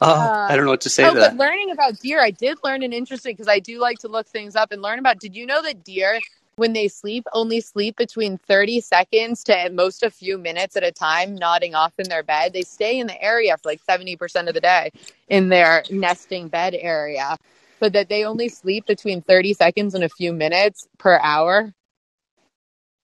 oh, 0.00 0.26
uh, 0.26 0.46
I 0.48 0.56
don't 0.56 0.64
know 0.64 0.70
what 0.70 0.80
to 0.82 0.88
say 0.88 1.04
oh, 1.04 1.14
to 1.14 1.20
but 1.20 1.36
learning 1.36 1.70
about 1.70 1.98
deer, 2.00 2.20
I 2.20 2.30
did 2.30 2.58
learn 2.64 2.82
an 2.82 2.92
interesting 2.92 3.34
because 3.34 3.48
I 3.48 3.58
do 3.58 3.78
like 3.78 3.98
to 4.00 4.08
look 4.08 4.26
things 4.26 4.56
up 4.56 4.72
and 4.72 4.82
learn 4.82 4.98
about. 4.98 5.18
Did 5.18 5.34
you 5.34 5.46
know 5.46 5.62
that 5.62 5.84
deer, 5.84 6.20
when 6.56 6.72
they 6.72 6.88
sleep, 6.88 7.24
only 7.32 7.60
sleep 7.60 7.96
between 7.96 8.38
30 8.38 8.80
seconds 8.80 9.44
to 9.44 9.58
at 9.58 9.74
most 9.74 10.02
a 10.02 10.10
few 10.10 10.38
minutes 10.38 10.76
at 10.76 10.84
a 10.84 10.92
time, 10.92 11.34
nodding 11.34 11.74
off 11.74 11.92
in 11.98 12.08
their 12.08 12.22
bed? 12.22 12.52
They 12.52 12.62
stay 12.62 12.98
in 12.98 13.06
the 13.06 13.22
area 13.22 13.56
for 13.56 13.68
like 13.68 13.80
70% 13.84 14.48
of 14.48 14.54
the 14.54 14.60
day 14.60 14.90
in 15.28 15.48
their 15.48 15.84
nesting 15.90 16.48
bed 16.48 16.74
area, 16.78 17.36
but 17.80 17.92
that 17.92 18.08
they 18.08 18.24
only 18.24 18.48
sleep 18.48 18.86
between 18.86 19.22
30 19.22 19.54
seconds 19.54 19.94
and 19.94 20.04
a 20.04 20.08
few 20.08 20.32
minutes 20.32 20.86
per 20.98 21.18
hour. 21.22 21.72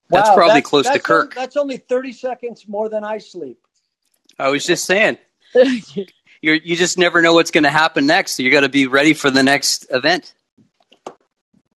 That's 0.09 0.29
Wow, 0.29 0.35
probably 0.35 0.61
close 0.61 0.89
to 0.89 0.99
Kirk. 0.99 1.25
on- 1.25 1.29
that's 1.35 1.57
only 1.57 1.77
30 1.77 2.13
seconds 2.13 2.67
more 2.67 2.89
than 2.89 3.03
I 3.03 3.17
sleep. 3.17 3.62
I 4.39 4.49
was 4.49 4.65
just 4.65 4.85
saying, 4.85 5.17
you're 6.41 6.55
you 6.55 6.75
just 6.75 6.97
never 6.97 7.21
know 7.21 7.33
what's 7.33 7.51
going 7.51 7.63
to 7.63 7.69
happen 7.69 8.05
next. 8.05 8.33
So 8.33 8.43
you 8.43 8.51
got 8.51 8.61
to 8.61 8.69
be 8.69 8.87
ready 8.87 9.13
for 9.13 9.29
the 9.29 9.43
next 9.43 9.85
event. 9.89 10.33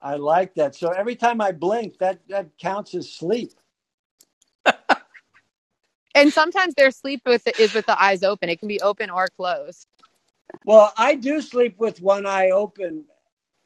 I 0.02 0.16
like 0.16 0.56
that. 0.56 0.76
So 0.76 0.90
every 0.90 1.16
time 1.16 1.42
I 1.42 1.52
blink, 1.52 1.98
that 2.00 2.20
that 2.30 2.58
counts 2.60 2.94
as 2.96 3.12
sleep. 3.12 3.54
And 6.16 6.34
sometimes 6.34 6.74
their 6.74 6.90
sleep 6.90 7.22
with 7.28 7.48
is 7.60 7.76
with 7.76 7.86
the 7.86 8.02
eyes 8.02 8.24
open. 8.24 8.50
It 8.50 8.58
can 8.58 8.68
be 8.68 8.82
open 8.82 9.12
or 9.12 9.28
closed. 9.28 9.86
Well, 10.66 10.92
I 10.98 11.14
do 11.14 11.42
sleep 11.42 11.76
with 11.78 12.02
one 12.02 12.26
eye 12.26 12.50
open 12.50 13.06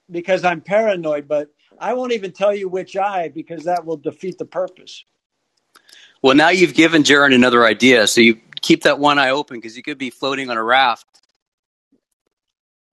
because 0.09 0.43
I'm 0.43 0.59
paranoid, 0.59 1.29
but 1.29 1.49
I 1.79 1.93
won't 1.93 2.11
even 2.11 2.33
tell 2.33 2.53
you 2.53 2.67
which 2.67 2.97
eye 2.97 3.29
because 3.29 3.63
that 3.63 3.85
will 3.85 3.95
defeat 3.95 4.37
the 4.37 4.45
purpose. 4.45 5.05
Well, 6.21 6.35
now 6.35 6.49
you've 6.49 6.73
given 6.73 7.03
Jaron 7.03 7.33
another 7.33 7.65
idea. 7.65 8.05
So 8.05 8.19
you 8.19 8.41
keep 8.61 8.83
that 8.83 8.99
one 8.99 9.19
eye 9.19 9.29
open 9.31 9.57
because 9.57 9.77
you 9.77 9.83
could 9.83 9.97
be 9.97 10.09
floating 10.09 10.49
on 10.49 10.57
a 10.57 10.63
raft. 10.63 11.07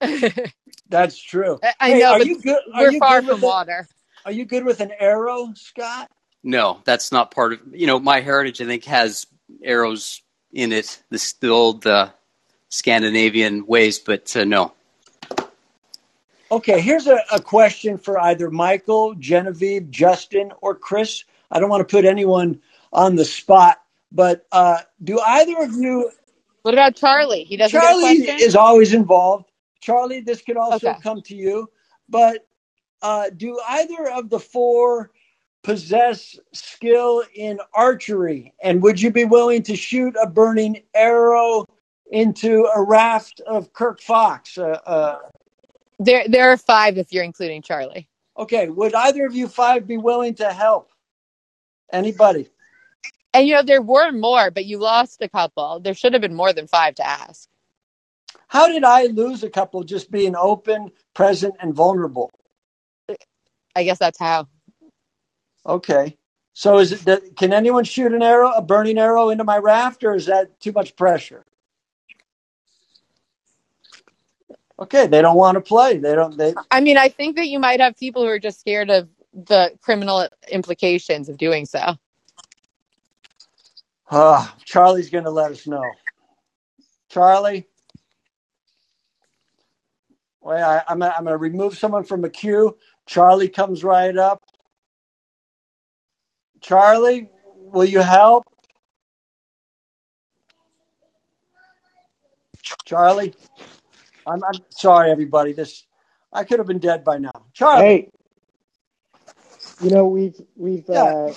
That's 0.88 1.18
true. 1.18 1.61
I 1.81 1.94
Hey, 1.94 2.00
know, 2.00 2.12
are 2.12 2.20
you 2.20 2.40
good? 2.40 2.61
Are 2.74 2.85
we're 2.85 2.92
you 2.92 3.00
far 3.00 3.22
good 3.22 3.26
from 3.26 3.37
with 3.37 3.42
a- 3.42 3.46
water. 3.46 3.88
Are 4.24 4.33
you 4.33 4.44
good 4.44 4.64
with 4.64 4.81
an 4.81 4.92
arrow, 4.98 5.52
Scott? 5.54 6.11
No, 6.44 6.81
that's 6.85 7.12
not 7.12 7.31
part 7.33 7.54
of. 7.54 7.61
You 7.72 7.87
know, 7.87 7.98
my 7.98 8.20
heritage 8.20 8.61
I 8.61 8.66
think 8.66 8.85
has 8.85 9.26
arrows 9.62 10.22
in 10.52 10.72
it. 10.72 11.02
This 11.11 11.33
the 11.35 11.48
old 11.48 11.87
uh, 11.87 12.11
Scandinavian 12.70 13.66
ways, 13.66 13.98
but 13.98 14.35
uh, 14.37 14.44
no. 14.44 14.72
Okay, 16.50 16.81
here's 16.81 17.07
a, 17.07 17.20
a 17.33 17.40
question 17.40 17.98
for 17.98 18.18
either 18.20 18.50
Michael, 18.50 19.14
Genevieve, 19.16 19.90
Justin, 19.90 20.52
or 20.62 20.74
Chris. 20.74 21.24
I 21.50 21.61
don't 21.61 21.68
want 21.70 21.87
to 21.87 21.92
put 21.96 22.04
anyone 22.07 22.61
on 22.92 23.16
the 23.16 23.24
spot, 23.24 23.83
but 24.12 24.47
uh, 24.53 24.81
do 25.03 25.21
either 25.21 25.59
of 25.62 25.73
you? 25.75 26.11
What 26.62 26.75
about 26.75 26.97
Charlie? 26.97 27.44
He 27.44 27.57
doesn't 27.57 27.79
Charlie 27.81 28.18
get 28.27 28.40
a 28.40 28.44
is 28.44 28.57
always 28.57 28.94
involved. 28.94 29.47
Charlie, 29.81 30.21
this 30.21 30.42
could 30.42 30.57
also 30.57 30.88
Okay. 30.88 30.99
come 31.03 31.23
to 31.23 31.35
you, 31.37 31.71
but 32.09 32.47
uh, 33.03 33.31
do 33.37 33.59
either 33.68 34.11
of 34.11 34.31
the 34.31 34.40
four 34.40 35.11
possess 35.62 36.37
skill 36.53 37.23
in 37.35 37.59
archery? 37.75 38.55
And 38.62 38.83
would 38.83 39.01
you 39.01 39.11
be 39.11 39.25
willing 39.25 39.62
to 39.64 39.77
shoot 39.77 40.16
a 40.21 40.27
burning 40.29 40.83
arrow 40.94 41.64
into 42.11 42.66
a 42.75 42.83
raft 42.83 43.40
of 43.47 43.73
Kirk 43.73 44.01
Fox? 44.01 44.59
Uh, 44.59 44.79
uh, 44.87 45.18
There, 45.99 46.25
there 46.29 46.51
are 46.51 46.57
five 46.57 46.99
if 46.99 47.12
you're 47.12 47.25
including 47.25 47.62
Charlie. 47.62 48.09
Okay, 48.38 48.68
would 48.68 48.94
either 48.94 49.27
of 49.27 49.35
you 49.35 49.49
five 49.49 49.87
be 49.87 49.97
willing 49.99 50.35
to 50.37 50.53
help? 50.53 50.90
Anybody? 51.92 52.49
And 53.34 53.46
you 53.46 53.54
know 53.54 53.62
there 53.62 53.82
were 53.82 54.12
more, 54.12 54.50
but 54.50 54.66
you 54.66 54.78
lost 54.78 55.22
a 55.22 55.28
couple. 55.28 55.80
There 55.80 55.94
should 55.94 56.14
have 56.14 56.22
been 56.22 56.34
more 56.34 56.52
than 56.52 56.66
five 56.66 56.96
to 56.96 57.06
ask. 57.06 57.48
How 58.48 58.68
did 58.68 58.84
I 58.84 59.04
lose 59.04 59.42
a 59.42 59.50
couple 59.50 59.84
just 59.84 60.10
being 60.10 60.36
open, 60.36 60.90
present, 61.14 61.54
and 61.60 61.74
vulnerable? 61.74 62.30
I 63.76 63.84
guess 63.84 63.98
that's 63.98 64.18
how. 64.18 64.48
Okay. 65.66 66.16
So 66.54 66.78
is 66.78 67.06
it 67.06 67.36
can 67.36 67.52
anyone 67.52 67.84
shoot 67.84 68.12
an 68.12 68.22
arrow, 68.22 68.50
a 68.50 68.62
burning 68.62 68.98
arrow 68.98 69.30
into 69.30 69.44
my 69.44 69.58
raft, 69.58 70.04
or 70.04 70.14
is 70.14 70.26
that 70.26 70.60
too 70.60 70.72
much 70.72 70.96
pressure? 70.96 71.44
Okay, 74.78 75.06
they 75.06 75.22
don't 75.22 75.36
want 75.36 75.56
to 75.56 75.60
play. 75.60 75.98
They 75.98 76.14
don't 76.14 76.36
they 76.38 76.54
I 76.70 76.80
mean, 76.80 76.98
I 76.98 77.08
think 77.08 77.36
that 77.36 77.48
you 77.48 77.58
might 77.60 77.80
have 77.80 77.96
people 77.96 78.22
who 78.22 78.28
are 78.28 78.38
just 78.38 78.60
scared 78.60 78.90
of 78.90 79.08
the 79.34 79.72
criminal 79.82 80.28
implications 80.50 81.28
of 81.28 81.38
doing 81.38 81.66
so. 81.66 81.96
Ah, 84.11 84.57
Charlie's 84.64 85.11
gonna 85.11 85.31
let 85.31 85.53
us 85.53 85.66
know. 85.66 85.99
Charlie. 87.11 87.66
Wait, 90.42 90.62
I, 90.62 90.85
I'm, 90.88 91.03
I'm 91.03 91.25
going 91.25 91.35
to 91.35 91.38
remove 91.38 91.79
someone 91.79 92.05
from 92.05 92.23
the 92.23 92.31
queue. 92.31 92.77
Charlie 93.07 93.51
comes 93.51 93.85
right 93.85 94.16
up. 94.16 94.44
Charlie, 96.62 97.31
will 97.57 97.85
you 97.87 98.01
help? 98.01 98.44
Charlie, 102.87 103.35
I'm, 104.27 104.42
I'm 104.44 104.62
sorry, 104.71 105.11
everybody. 105.11 105.53
This 105.53 105.87
I 106.33 106.44
could 106.44 106.59
have 106.61 106.68
been 106.68 106.81
dead 106.81 107.05
by 107.05 107.18
now. 107.18 107.33
Charlie, 107.55 107.85
Hey, 107.85 108.11
you 109.81 109.90
know 109.90 110.07
we've 110.07 110.40
we've 110.57 110.88
Yeah. 110.92 111.07
uh, 111.07 111.35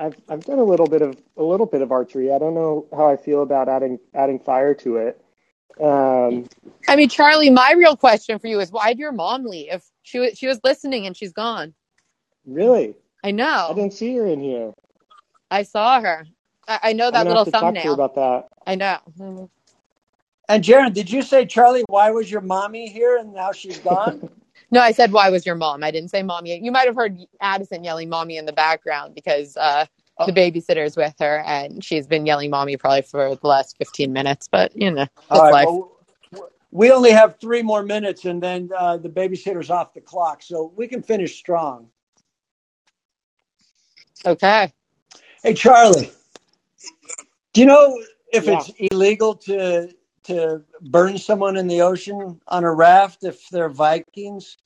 I've 0.00 0.16
I've 0.30 0.44
done 0.44 0.58
a 0.58 0.64
little 0.64 0.86
bit 0.86 1.02
of 1.02 1.16
a 1.36 1.42
little 1.42 1.66
bit 1.66 1.82
of 1.82 1.92
archery. 1.92 2.32
I 2.32 2.38
don't 2.38 2.54
know 2.54 2.86
how 2.92 3.06
I 3.06 3.16
feel 3.16 3.42
about 3.42 3.68
adding 3.68 3.98
adding 4.14 4.40
fire 4.40 4.74
to 4.76 4.96
it. 4.96 5.22
Um, 5.80 6.48
I 6.88 6.96
mean, 6.96 7.08
Charlie, 7.08 7.50
my 7.50 7.74
real 7.76 7.96
question 7.96 8.38
for 8.38 8.46
you 8.46 8.60
is 8.60 8.72
why 8.72 8.88
did 8.88 8.98
your 8.98 9.12
mom 9.12 9.44
leave? 9.44 9.82
She 10.02 10.18
was 10.18 10.38
she 10.38 10.46
was 10.46 10.58
listening 10.64 11.06
and 11.06 11.14
she's 11.16 11.32
gone. 11.32 11.74
really, 12.46 12.94
I 13.22 13.30
know. 13.30 13.68
I 13.70 13.74
didn't 13.74 13.92
see 13.92 14.16
her 14.16 14.26
in 14.26 14.40
here. 14.40 14.72
I 15.50 15.64
saw 15.64 16.00
her. 16.00 16.26
I, 16.66 16.80
I 16.82 16.92
know 16.94 17.08
I'm 17.08 17.12
that 17.12 17.26
little 17.26 17.44
have 17.44 17.52
to 17.52 17.52
talk 17.52 17.60
to 17.60 17.66
her 17.66 17.72
thumbnail. 17.72 17.94
about 17.94 18.14
that. 18.14 18.48
I 18.66 18.74
know. 18.74 19.50
and 20.48 20.64
Jaron, 20.64 20.94
did 20.94 21.10
you 21.10 21.20
say 21.20 21.44
Charlie? 21.44 21.84
Why 21.88 22.10
was 22.10 22.30
your 22.30 22.40
mommy 22.40 22.88
here 22.88 23.18
and 23.18 23.34
now 23.34 23.52
she's 23.52 23.78
gone? 23.78 24.30
No, 24.70 24.80
I 24.80 24.92
said 24.92 25.12
why 25.12 25.30
was 25.30 25.46
your 25.46 25.56
mom? 25.56 25.84
I 25.84 25.90
didn't 25.90 26.10
say 26.10 26.22
mommy. 26.22 26.58
You 26.62 26.72
might 26.72 26.86
have 26.86 26.96
heard 26.96 27.18
Addison 27.40 27.84
yelling 27.84 28.08
mommy 28.10 28.36
in 28.38 28.46
the 28.46 28.52
background 28.52 29.14
because 29.14 29.56
uh, 29.56 29.86
the 30.26 30.32
babysitter's 30.32 30.96
with 30.96 31.14
her 31.20 31.42
and 31.46 31.84
she's 31.84 32.06
been 32.06 32.26
yelling 32.26 32.50
mommy 32.50 32.76
probably 32.76 33.02
for 33.02 33.36
the 33.36 33.48
last 33.48 33.76
15 33.78 34.12
minutes. 34.12 34.48
But 34.50 34.76
you 34.76 34.90
know, 34.92 35.06
that's 35.30 35.44
right. 35.44 35.52
life. 35.52 35.70
Well, 35.70 35.92
we 36.72 36.92
only 36.92 37.12
have 37.12 37.40
three 37.40 37.62
more 37.62 37.82
minutes, 37.82 38.26
and 38.26 38.42
then 38.42 38.70
uh, 38.76 38.96
the 38.98 39.08
babysitter's 39.08 39.70
off 39.70 39.94
the 39.94 40.00
clock, 40.02 40.42
so 40.42 40.72
we 40.76 40.88
can 40.88 41.02
finish 41.02 41.36
strong. 41.38 41.88
Okay. 44.26 44.72
Hey, 45.42 45.54
Charlie, 45.54 46.12
do 47.54 47.60
you 47.62 47.66
know 47.66 47.98
if 48.32 48.46
Yeah. 48.46 48.48
it's 48.48 48.70
illegal 48.78 49.34
to 49.36 49.90
to 50.30 50.62
burn 50.82 51.18
someone 51.18 51.58
in 51.58 51.68
the 51.68 51.82
ocean 51.82 52.40
on 52.48 52.64
a 52.64 52.72
raft 52.74 53.24
if 53.24 53.48
they're 53.50 53.70
Vikings? 53.70 54.58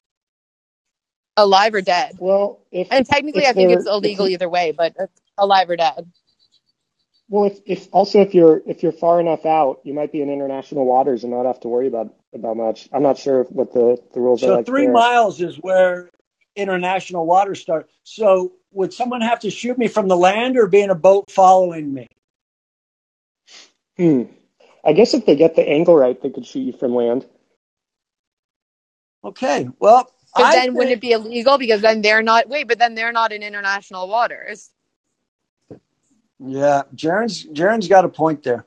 Alive 1.36 1.74
or 1.74 1.82
dead? 1.82 2.18
Well, 2.18 2.60
if 2.72 2.88
And 2.90 3.06
technically, 3.06 3.46
If 3.46 3.46
I 3.46 3.54
think 3.54 3.70
it's 3.72 3.86
illegal 3.86 4.28
either 4.28 4.48
way, 4.48 4.72
but 4.72 4.96
alive 5.38 5.70
or 5.70 5.76
dead. 5.76 6.12
well, 7.28 7.46
if, 7.46 7.60
if 7.66 7.88
also 7.92 8.20
if 8.22 8.34
you're 8.34 8.62
if 8.66 8.82
you're 8.82 8.92
far 8.92 9.20
enough 9.20 9.46
out, 9.46 9.80
you 9.84 9.94
might 9.94 10.12
be 10.12 10.22
in 10.22 10.30
international 10.30 10.86
waters 10.86 11.24
and 11.24 11.32
not 11.32 11.46
have 11.46 11.60
to 11.60 11.68
worry 11.68 11.88
about 11.88 12.14
about 12.34 12.56
much. 12.56 12.88
I'm 12.92 13.02
not 13.02 13.18
sure 13.18 13.44
what 13.44 13.72
the 13.72 13.98
the 14.14 14.20
rules 14.20 14.44
are 14.44 14.48
So 14.48 14.52
like 14.52 14.66
three 14.66 14.76
there. 14.76 14.88
miles 14.88 15.40
is 15.42 15.56
where 15.56 16.10
international 16.56 17.26
waters 17.26 17.60
start. 17.60 17.90
So 18.04 18.54
would 18.72 18.94
someone 18.94 19.22
have 19.22 19.40
to 19.40 19.50
shoot 19.50 19.78
me 19.78 19.88
from 19.88 20.08
the 20.08 20.16
land 20.16 20.58
or 20.58 20.66
be 20.68 20.80
in 20.82 20.90
a 20.90 20.94
boat 20.96 21.30
following 21.30 21.92
me? 21.94 22.08
Hmm. 23.96 24.24
I 24.84 24.92
guess 24.92 25.14
if 25.14 25.26
they 25.26 25.36
get 25.36 25.56
the 25.56 25.68
angle 25.68 25.96
right, 25.96 26.20
they 26.20 26.30
could 26.30 26.46
shoot 26.46 26.60
you 26.60 26.72
from 26.72 26.94
land. 26.94 27.26
Okay. 29.24 29.68
Well, 29.80 30.10
But 30.36 30.46
I 30.46 30.52
then 30.52 30.74
wouldn't 30.74 30.92
it 30.92 31.00
be 31.00 31.12
illegal 31.12 31.58
because 31.58 31.80
then 31.82 32.02
they're 32.02 32.22
not? 32.22 32.48
Wait, 32.48 32.68
but 32.68 32.78
then 32.78 32.94
they're 32.94 33.12
not 33.12 33.32
in 33.32 33.42
international 33.42 34.08
waters. 34.08 34.70
yeah, 36.40 36.82
Jaron's 36.94 37.44
Jaron's 37.44 37.88
got 37.88 38.04
a 38.04 38.08
point 38.08 38.42
there. 38.42 38.66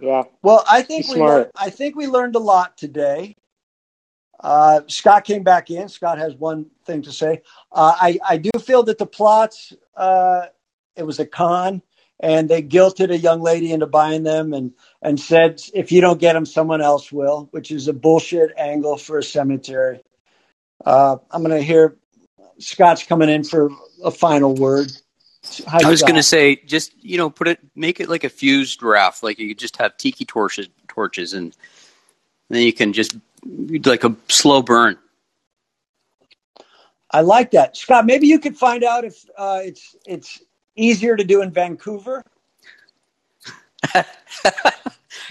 Yeah. 0.00 0.24
Well, 0.42 0.64
I 0.70 0.82
think 0.82 1.06
He's 1.06 1.08
we 1.08 1.16
smart. 1.16 1.30
learned, 1.30 1.50
I 1.56 1.70
think 1.70 1.96
we 1.96 2.06
learned 2.06 2.36
a 2.36 2.40
lot 2.40 2.76
today. 2.78 3.36
Uh, 4.40 4.82
Scott 4.88 5.24
came 5.24 5.42
back 5.42 5.70
in. 5.70 5.88
Scott 5.88 6.18
has 6.18 6.34
one 6.36 6.66
thing 6.84 7.02
to 7.02 7.12
say. 7.12 7.42
Uh, 7.72 7.94
I 8.00 8.18
I 8.28 8.36
do 8.38 8.50
feel 8.60 8.82
that 8.84 8.98
the 8.98 9.06
plots 9.06 9.72
uh, 9.96 10.46
it 10.96 11.04
was 11.04 11.18
a 11.20 11.26
con, 11.26 11.82
and 12.20 12.48
they 12.48 12.62
guilted 12.62 13.10
a 13.10 13.18
young 13.18 13.40
lady 13.40 13.72
into 13.72 13.86
buying 13.86 14.22
them, 14.22 14.52
and 14.52 14.72
and 15.02 15.18
said 15.20 15.62
if 15.74 15.92
you 15.92 16.00
don't 16.00 16.20
get 16.20 16.32
them, 16.32 16.46
someone 16.46 16.80
else 16.80 17.12
will, 17.12 17.48
which 17.52 17.70
is 17.70 17.88
a 17.88 17.92
bullshit 17.92 18.52
angle 18.56 18.96
for 18.96 19.18
a 19.18 19.22
cemetery. 19.22 20.00
Uh, 20.84 21.16
I'm 21.30 21.42
going 21.42 21.56
to 21.56 21.62
hear 21.62 21.96
Scott's 22.58 23.02
coming 23.04 23.28
in 23.28 23.44
for 23.44 23.70
a 24.02 24.10
final 24.10 24.54
word. 24.54 24.90
Hi, 25.66 25.80
I 25.84 25.90
was 25.90 26.02
going 26.02 26.16
to 26.16 26.22
say, 26.22 26.56
just 26.56 26.92
you 27.02 27.16
know, 27.16 27.30
put 27.30 27.48
it, 27.48 27.60
make 27.74 28.00
it 28.00 28.08
like 28.08 28.24
a 28.24 28.28
fused 28.28 28.82
raft, 28.82 29.22
like 29.22 29.38
you 29.38 29.54
just 29.54 29.76
have 29.76 29.96
tiki 29.96 30.24
torches, 30.24 30.68
torches, 30.88 31.32
and 31.32 31.56
then 32.50 32.62
you 32.62 32.72
can 32.72 32.92
just 32.92 33.16
like 33.84 34.04
a 34.04 34.16
slow 34.28 34.62
burn. 34.62 34.98
I 37.10 37.22
like 37.22 37.52
that, 37.52 37.76
Scott. 37.76 38.04
Maybe 38.04 38.26
you 38.26 38.38
could 38.38 38.56
find 38.56 38.84
out 38.84 39.04
if 39.04 39.24
uh, 39.36 39.60
it's 39.62 39.96
it's 40.04 40.42
easier 40.78 41.16
to 41.16 41.24
do 41.24 41.42
in 41.42 41.50
Vancouver. 41.50 42.24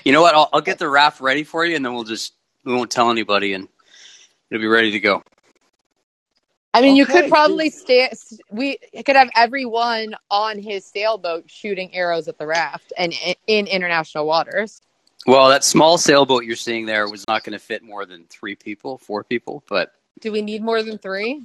you 0.04 0.12
know 0.12 0.22
what? 0.22 0.36
I'll, 0.36 0.50
I'll 0.54 0.62
get 0.62 0.80
the 0.80 0.90
raft 0.90 1.22
ready 1.22 1.44
for 1.44 1.66
you, 1.66 1.76
and 1.76 1.86
then 1.86 1.94
we'll 1.94 2.04
just 2.04 2.34
we 2.64 2.74
won't 2.74 2.92
tell 2.92 3.10
anybody, 3.10 3.54
and 3.54 3.68
it'll 4.50 4.62
be 4.62 4.68
ready 4.68 4.92
to 4.92 5.00
go. 5.00 5.24
I 6.74 6.82
mean, 6.82 6.96
you 6.96 7.06
could 7.06 7.30
probably 7.30 7.70
stay. 7.70 8.12
We 8.52 8.78
could 9.06 9.16
have 9.16 9.30
everyone 9.36 10.16
on 10.30 10.60
his 10.60 10.86
sailboat 10.86 11.50
shooting 11.50 11.96
arrows 11.96 12.28
at 12.28 12.38
the 12.38 12.46
raft 12.46 12.94
and 12.98 13.14
in, 13.26 13.36
in 13.48 13.68
international 13.68 14.28
waters. 14.28 14.82
Well, 15.26 15.50
that 15.50 15.64
small 15.64 15.98
sailboat 15.98 16.46
you're 16.46 16.56
seeing 16.56 16.86
there 16.86 17.10
was 17.10 17.26
not 17.28 17.44
going 17.44 17.54
to 17.54 17.60
fit 17.60 17.84
more 17.84 18.06
than 18.06 18.26
three 18.30 18.56
people, 18.56 18.98
four 18.98 19.24
people, 19.24 19.64
but 19.68 19.94
Do 20.22 20.32
we 20.32 20.42
need 20.42 20.62
more 20.62 20.84
than 20.84 20.98
three? 20.98 21.44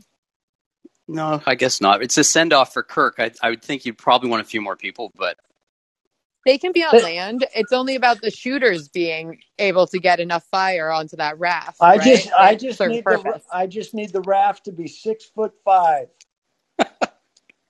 No, 1.13 1.43
I 1.47 1.55
guess 1.55 1.81
not. 1.81 2.03
It's 2.03 2.17
a 2.19 2.25
send 2.25 2.53
off 2.53 2.73
for 2.73 2.83
Kirk. 2.83 3.17
I, 3.19 3.31
I 3.43 3.51
would 3.51 3.63
think 3.63 3.85
you'd 3.85 3.99
probably 3.99 4.31
want 4.31 4.41
a 4.43 4.45
few 4.45 4.61
more 4.61 4.77
people, 4.77 5.13
but 5.17 5.37
They 6.47 6.59
can 6.59 6.73
be 6.73 6.83
on 6.83 6.91
But- 6.93 7.05
land. 7.05 7.47
It's 7.55 7.73
only 7.73 7.95
about 7.95 8.21
the 8.21 8.31
shooters 8.31 8.89
being 8.89 9.41
able 9.59 9.87
to 9.89 9.99
get 9.99 10.19
enough 10.21 10.45
fire 10.51 10.91
onto 10.91 11.17
that 11.17 11.39
raft. 11.39 11.77
I 11.81 11.97
right? 11.97 12.03
just 12.03 12.33
I 12.33 12.55
just 12.55 12.81
need 12.81 13.05
purpose. 13.05 13.43
the 13.51 13.57
I 13.57 13.67
just 13.67 13.95
need 13.95 14.11
the 14.13 14.23
raft 14.23 14.65
to 14.65 14.73
be 14.73 14.89
six 14.89 15.25
foot 15.27 15.53
five. 15.65 16.09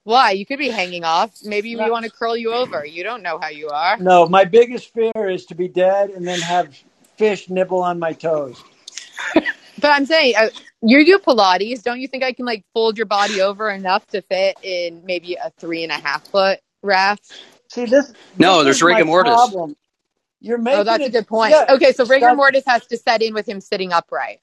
Why? 0.04 0.32
You 0.32 0.44
could 0.46 0.58
be 0.58 0.68
hanging 0.68 1.04
off. 1.04 1.32
Maybe 1.44 1.76
we 1.76 1.88
want 1.90 2.04
to 2.04 2.10
curl 2.10 2.36
you 2.36 2.52
over. 2.52 2.84
You 2.84 3.04
don't 3.04 3.22
know 3.22 3.38
how 3.38 3.48
you 3.48 3.68
are. 3.68 3.96
No, 3.98 4.26
my 4.26 4.44
biggest 4.44 4.92
fear 4.92 5.28
is 5.28 5.46
to 5.46 5.54
be 5.54 5.68
dead 5.68 6.10
and 6.10 6.26
then 6.26 6.40
have 6.40 6.76
fish 7.16 7.48
nibble 7.48 7.82
on 7.82 7.98
my 8.00 8.12
toes. 8.12 8.62
But 9.82 9.92
I'm 9.92 10.06
saying, 10.06 10.36
uh, 10.38 10.50
you 10.82 11.06
do 11.06 11.20
Pilates. 11.20 11.84
Don't 11.84 12.00
you 12.00 12.08
think 12.08 12.24
I 12.24 12.34
can 12.34 12.46
like 12.46 12.64
fold 12.74 12.98
your 12.98 13.06
body 13.06 13.42
over 13.42 13.70
enough 13.70 14.06
to 14.08 14.22
fit 14.22 14.58
in 14.62 15.04
maybe 15.06 15.36
a 15.36 15.52
three 15.60 15.84
and 15.84 15.92
a 15.92 15.96
half 15.96 16.24
foot 16.32 16.60
raft? 16.82 17.34
See 17.70 17.86
this? 17.86 18.14
No, 18.38 18.64
this 18.64 18.64
there's 18.64 18.82
rigor 18.82 19.04
mortis. 19.06 19.54
Problem. 19.54 19.76
You're 20.40 20.58
making 20.58 20.80
Oh, 20.80 20.84
that's 20.84 21.06
a 21.06 21.10
good 21.10 21.28
point. 21.28 21.50
yeah, 21.50 21.66
okay, 21.70 21.92
so 21.92 22.06
rigor 22.06 22.32
mortis 22.34 22.64
has 22.66 22.86
to 22.88 22.98
set 22.98 23.22
in 23.22 23.34
with 23.34 23.48
him 23.48 23.60
sitting 23.60 23.92
upright. 23.92 24.40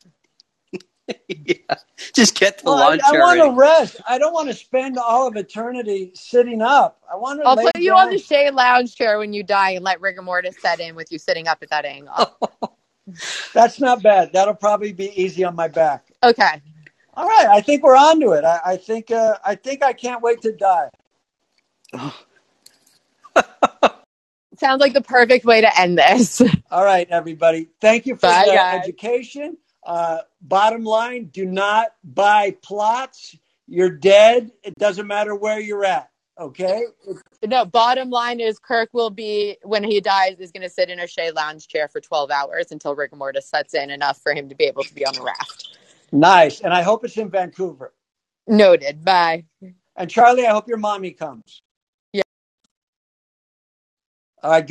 yeah, 1.30 1.76
just 2.14 2.36
get 2.36 2.60
the 2.64 2.66
Well, 2.66 2.78
lawn 2.78 3.00
I, 3.04 3.12
I 3.12 3.14
want 3.14 3.40
to 3.42 3.52
rest. 3.60 4.02
I 4.08 4.20
don't 4.20 4.34
want 4.34 4.50
to 4.50 4.56
spend 4.56 4.98
all 4.98 5.28
of 5.28 5.36
eternity 5.38 6.12
sitting 6.16 6.62
up. 6.62 7.02
I 7.12 7.18
want 7.18 7.42
to. 7.42 7.46
I'll 7.46 7.58
put 7.58 7.78
you 7.80 7.94
down. 7.94 7.98
on 7.98 8.10
the 8.10 8.20
chaise 8.20 8.54
lounge 8.54 8.96
chair 8.96 9.20
when 9.20 9.34
you 9.34 9.44
die 9.44 9.72
and 9.72 9.86
let 9.86 10.02
rigor 10.02 10.22
mortis 10.22 10.58
set 10.62 10.80
in 10.80 10.96
with 10.96 11.12
you 11.12 11.20
sitting 11.20 11.48
up 11.48 11.60
at 11.64 11.72
that 11.72 11.86
angle. 11.86 12.38
That's 13.54 13.80
not 13.80 14.02
bad. 14.02 14.34
That'll 14.34 14.56
probably 14.56 14.94
be 14.94 15.12
easy 15.22 15.44
on 15.44 15.56
my 15.56 15.68
back. 15.68 16.12
Okay. 16.24 16.62
All 17.16 17.28
right, 17.28 17.48
I 17.50 17.62
think 17.62 17.84
we're 17.84 17.98
on 17.98 18.20
to 18.22 18.32
it. 18.32 18.46
I, 18.46 18.60
I 18.66 18.78
think. 18.78 19.12
Uh, 19.12 19.38
I 19.44 19.56
think 19.56 19.84
I 19.84 19.94
can't 19.94 20.22
wait 20.22 20.42
to 20.42 20.54
die. 20.54 20.90
Sounds 24.58 24.80
like 24.80 24.94
the 24.94 25.02
perfect 25.02 25.46
way 25.46 25.62
to 25.62 25.80
end 25.80 25.98
this. 25.98 26.42
All 26.72 26.84
right, 26.84 27.08
everybody. 27.10 27.68
Thank 27.82 28.06
you 28.06 28.16
for 28.16 28.28
Bye, 28.28 28.46
the 28.46 28.54
guys. 28.54 28.82
education. 28.82 29.58
Uh, 29.84 30.20
bottom 30.42 30.84
line: 30.84 31.26
Do 31.26 31.46
not 31.46 31.88
buy 32.04 32.56
plots. 32.62 33.36
You're 33.68 33.90
dead. 33.90 34.52
It 34.64 34.76
doesn't 34.76 35.08
matter 35.08 35.36
where 35.36 35.60
you're 35.60 35.86
at. 35.86 36.10
Okay. 36.40 36.86
no, 37.46 37.66
bottom 37.66 38.10
line 38.10 38.40
is 38.40 38.60
Kirk 38.60 38.90
will 38.94 39.10
be, 39.10 39.58
when 39.64 39.84
he 39.84 40.00
dies, 40.00 40.38
is 40.40 40.52
going 40.52 40.64
to 40.64 40.70
sit 40.70 40.90
in 40.90 41.00
a 41.00 41.08
chaise 41.08 41.34
lounge 41.34 41.68
chair 41.68 41.90
for 41.90 42.00
12 42.00 42.32
hours 42.32 42.72
until 42.72 42.96
rigor 42.96 43.18
mortis 43.18 43.50
sets 43.50 43.74
in 43.74 43.90
enough 43.90 44.22
for 44.22 44.34
him 44.34 44.48
to 44.48 44.56
be 44.56 44.64
able 44.64 44.84
to 44.84 44.94
be 44.94 45.06
on 45.06 45.14
the 45.16 45.22
raft. 45.22 45.78
Nice, 46.12 46.62
and 46.62 46.74
I 46.74 46.82
hope 46.82 47.04
it's 47.04 47.18
in 47.18 47.30
Vancouver. 47.30 47.94
Noted. 48.48 49.04
Bye. 49.04 49.44
And 49.96 50.10
Charlie, 50.10 50.48
I 50.48 50.52
hope 50.52 50.68
your 50.68 50.78
mommy 50.78 51.12
comes. 51.12 51.62
Yeah. 52.14 52.24
All 54.42 54.52
right. 54.52 54.66